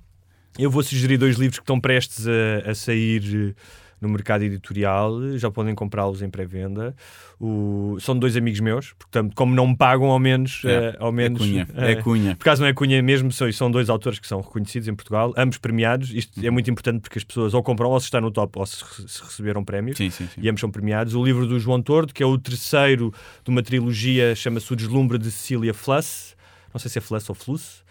[0.59, 3.63] Eu vou sugerir dois livros que estão prestes a, a sair eh,
[4.01, 6.95] no mercado editorial, já podem comprá-los em pré-venda.
[7.41, 10.63] O- São dois amigos meus, portanto, como não me pagam, ao menos.
[10.65, 11.69] É, eh, ao menos é cunha.
[11.77, 12.37] eh, É cunha.
[12.37, 15.33] Por acaso não é cunha mesmo, são, são dois autores que são reconhecidos em Portugal,
[15.37, 16.11] ambos premiados.
[16.13, 18.67] Isto é muito importante porque as pessoas ou compram ou se está no top ou
[18.67, 18.77] se,
[19.07, 19.97] se receberam prémios.
[19.97, 20.41] Sim, sim, sim.
[20.41, 21.15] E ambos são premiados.
[21.15, 23.13] O livro do João Tordo, que é o terceiro
[23.45, 26.37] de uma trilogia, chama-se O Deslumbre de Cecília Fluss.
[26.73, 27.83] Não sei se é Fluss ou Fluss.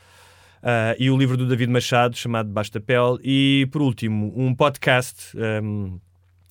[0.62, 3.18] Ah, e o livro do David Machado, chamado Basta Pele.
[3.24, 5.38] E, por último, um podcast.
[5.38, 5.98] ahm,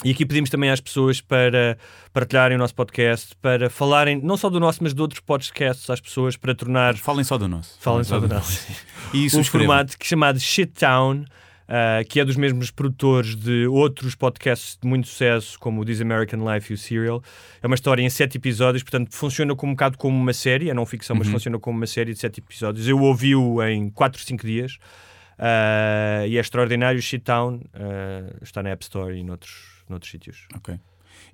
[0.05, 1.79] e aqui pedimos também às pessoas para
[2.13, 6.01] partilharem o nosso podcast, para falarem não só do nosso, mas de outros podcasts às
[6.01, 6.97] pessoas, para tornar.
[6.97, 7.77] Falem só do nosso.
[7.81, 8.67] Falem só do nosso.
[9.15, 11.25] E um formato que é chamado Shittown.
[11.67, 16.01] Uh, que é dos mesmos produtores de outros podcasts de muito sucesso, como o This
[16.01, 17.21] American Life e o Serial.
[17.61, 20.75] É uma história em sete episódios, portanto funciona como um bocado como uma série, é
[20.75, 21.33] não ficção, mas Uhum.
[21.33, 22.87] funciona como uma série de sete episódios.
[22.87, 24.75] Eu ouvi-o em 4, 5 dias
[25.39, 27.03] uh, e é extraordinário.
[27.03, 30.47] Shit Town uh, está na App Store e noutros, noutros sítios.
[30.55, 30.79] Ok.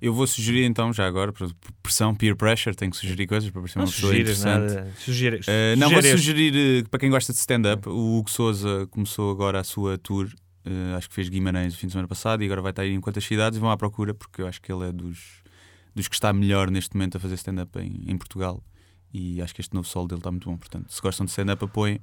[0.05, 1.49] Eu vou sugerir então, já agora, por
[1.81, 4.73] pressão, peer pressure, tenho que sugerir coisas para parecer uma pessoa interessante.
[4.75, 4.93] nada.
[4.97, 9.31] Sugere- Eh, não, vou sugerir eh, para quem gosta de stand-up, o Hugo Souza começou
[9.31, 10.29] agora a sua tour,
[10.65, 12.91] eh, acho que fez Guimarães o fim de semana passado e agora vai estar aí
[12.91, 15.41] em quantas cidades vão à procura, porque eu acho que ele é dos,
[15.95, 18.61] dos que está melhor neste momento a fazer stand-up em, em Portugal
[19.13, 20.57] e acho que este novo solo dele está muito bom.
[20.57, 22.01] Portanto, se gostam de stand-up, apoiem.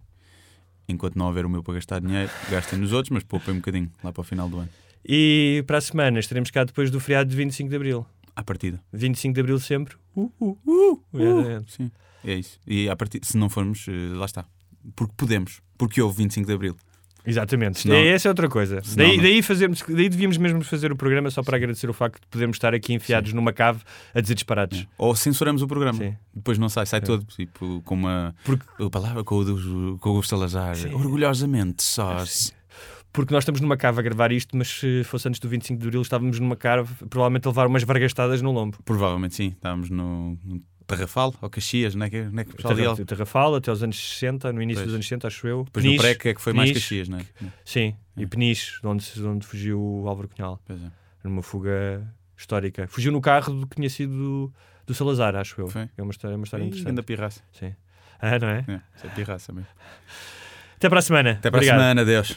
[0.88, 3.92] Enquanto não houver o meu para gastar dinheiro, gastem nos outros, mas poupem um bocadinho
[4.02, 4.68] lá para o final do ano.
[5.06, 8.06] E para a semana estaremos cá depois do feriado de 25 de Abril.
[8.36, 8.80] À partida.
[8.92, 9.96] 25 de Abril sempre.
[10.14, 11.90] Uh, uh, uh, Uh, sim,
[12.24, 12.58] é isso.
[12.66, 14.44] E a partir, se não formos, eh, lá está.
[14.94, 15.60] Porque podemos.
[15.78, 16.76] Porque houve 25 de Abril.
[17.26, 17.80] Exatamente.
[17.80, 18.80] Senão- essa é outra coisa.
[18.82, 19.22] senão Daí, não.
[19.24, 22.56] daí, fazermos, daí devíamos mesmo fazer o programa só para agradecer o facto de podermos
[22.56, 23.80] estar aqui enfiados numa cave
[24.14, 24.86] a dizer disparates.
[24.96, 25.98] Ou censuramos o programa.
[25.98, 26.16] Sim.
[26.34, 27.06] Depois não sai, sai Sim.
[27.06, 27.24] todo.
[27.26, 30.76] Tipo, com uma Porque- a palavra com o, com o Salazar.
[30.76, 30.94] Sim.
[30.94, 32.24] Orgulhosamente, só.
[33.12, 35.86] Porque nós estamos numa cave a gravar isto, mas se fosse antes do 25 de
[35.86, 38.78] Abril estávamos numa cave, provavelmente a levar umas vargastadas no lombo.
[38.84, 39.48] Provavelmente sim.
[39.48, 43.04] Estávamos no, no Tarrafal ou Caxias, não é que, não é que o pessoal dele-
[43.04, 44.86] Terrafal até os anos 60, no início Pois.
[44.86, 45.64] dos anos 60, acho eu.
[45.64, 47.24] Depois no Peniche, pré, que é que foi mais Peniche, Caxias, não é?
[47.64, 50.60] Sim, e Peniche, de onde, de onde fugiu o Álvaro Cunhal.
[50.64, 50.90] Pois é.
[51.24, 52.06] Numa fuga
[52.36, 52.86] histórica.
[52.88, 54.52] Fugiu no carro do que tinha sido do,
[54.86, 55.68] do Salazar, acho eu.
[55.68, 55.88] Foi.
[55.96, 56.90] É uma história, é uma história Ih, interessante.
[56.92, 57.40] Anda pirraça.
[57.52, 57.74] Sim.
[58.20, 58.64] Ah, não é?
[58.68, 59.68] É, é pirraça mesmo.
[60.76, 61.30] Até para a semana.
[61.32, 61.76] Até para Obrigado.
[61.76, 62.36] a semana, adeus.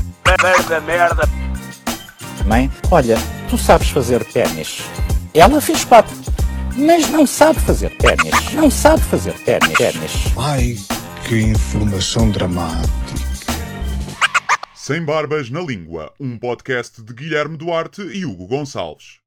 [2.45, 3.17] Mãe, olha,
[3.49, 4.81] tu sabes fazer ténis.
[5.33, 6.15] Ela fez quatro,
[6.75, 8.53] mas não sabe fazer ténis.
[8.53, 9.77] Não sabe fazer ténis.
[9.77, 10.11] ténis.
[10.37, 10.75] Ai,
[11.27, 12.91] que informação dramática.
[14.73, 19.20] Sem Barbas na Língua, um podcast de Guilherme Duarte e Hugo Gonçalves.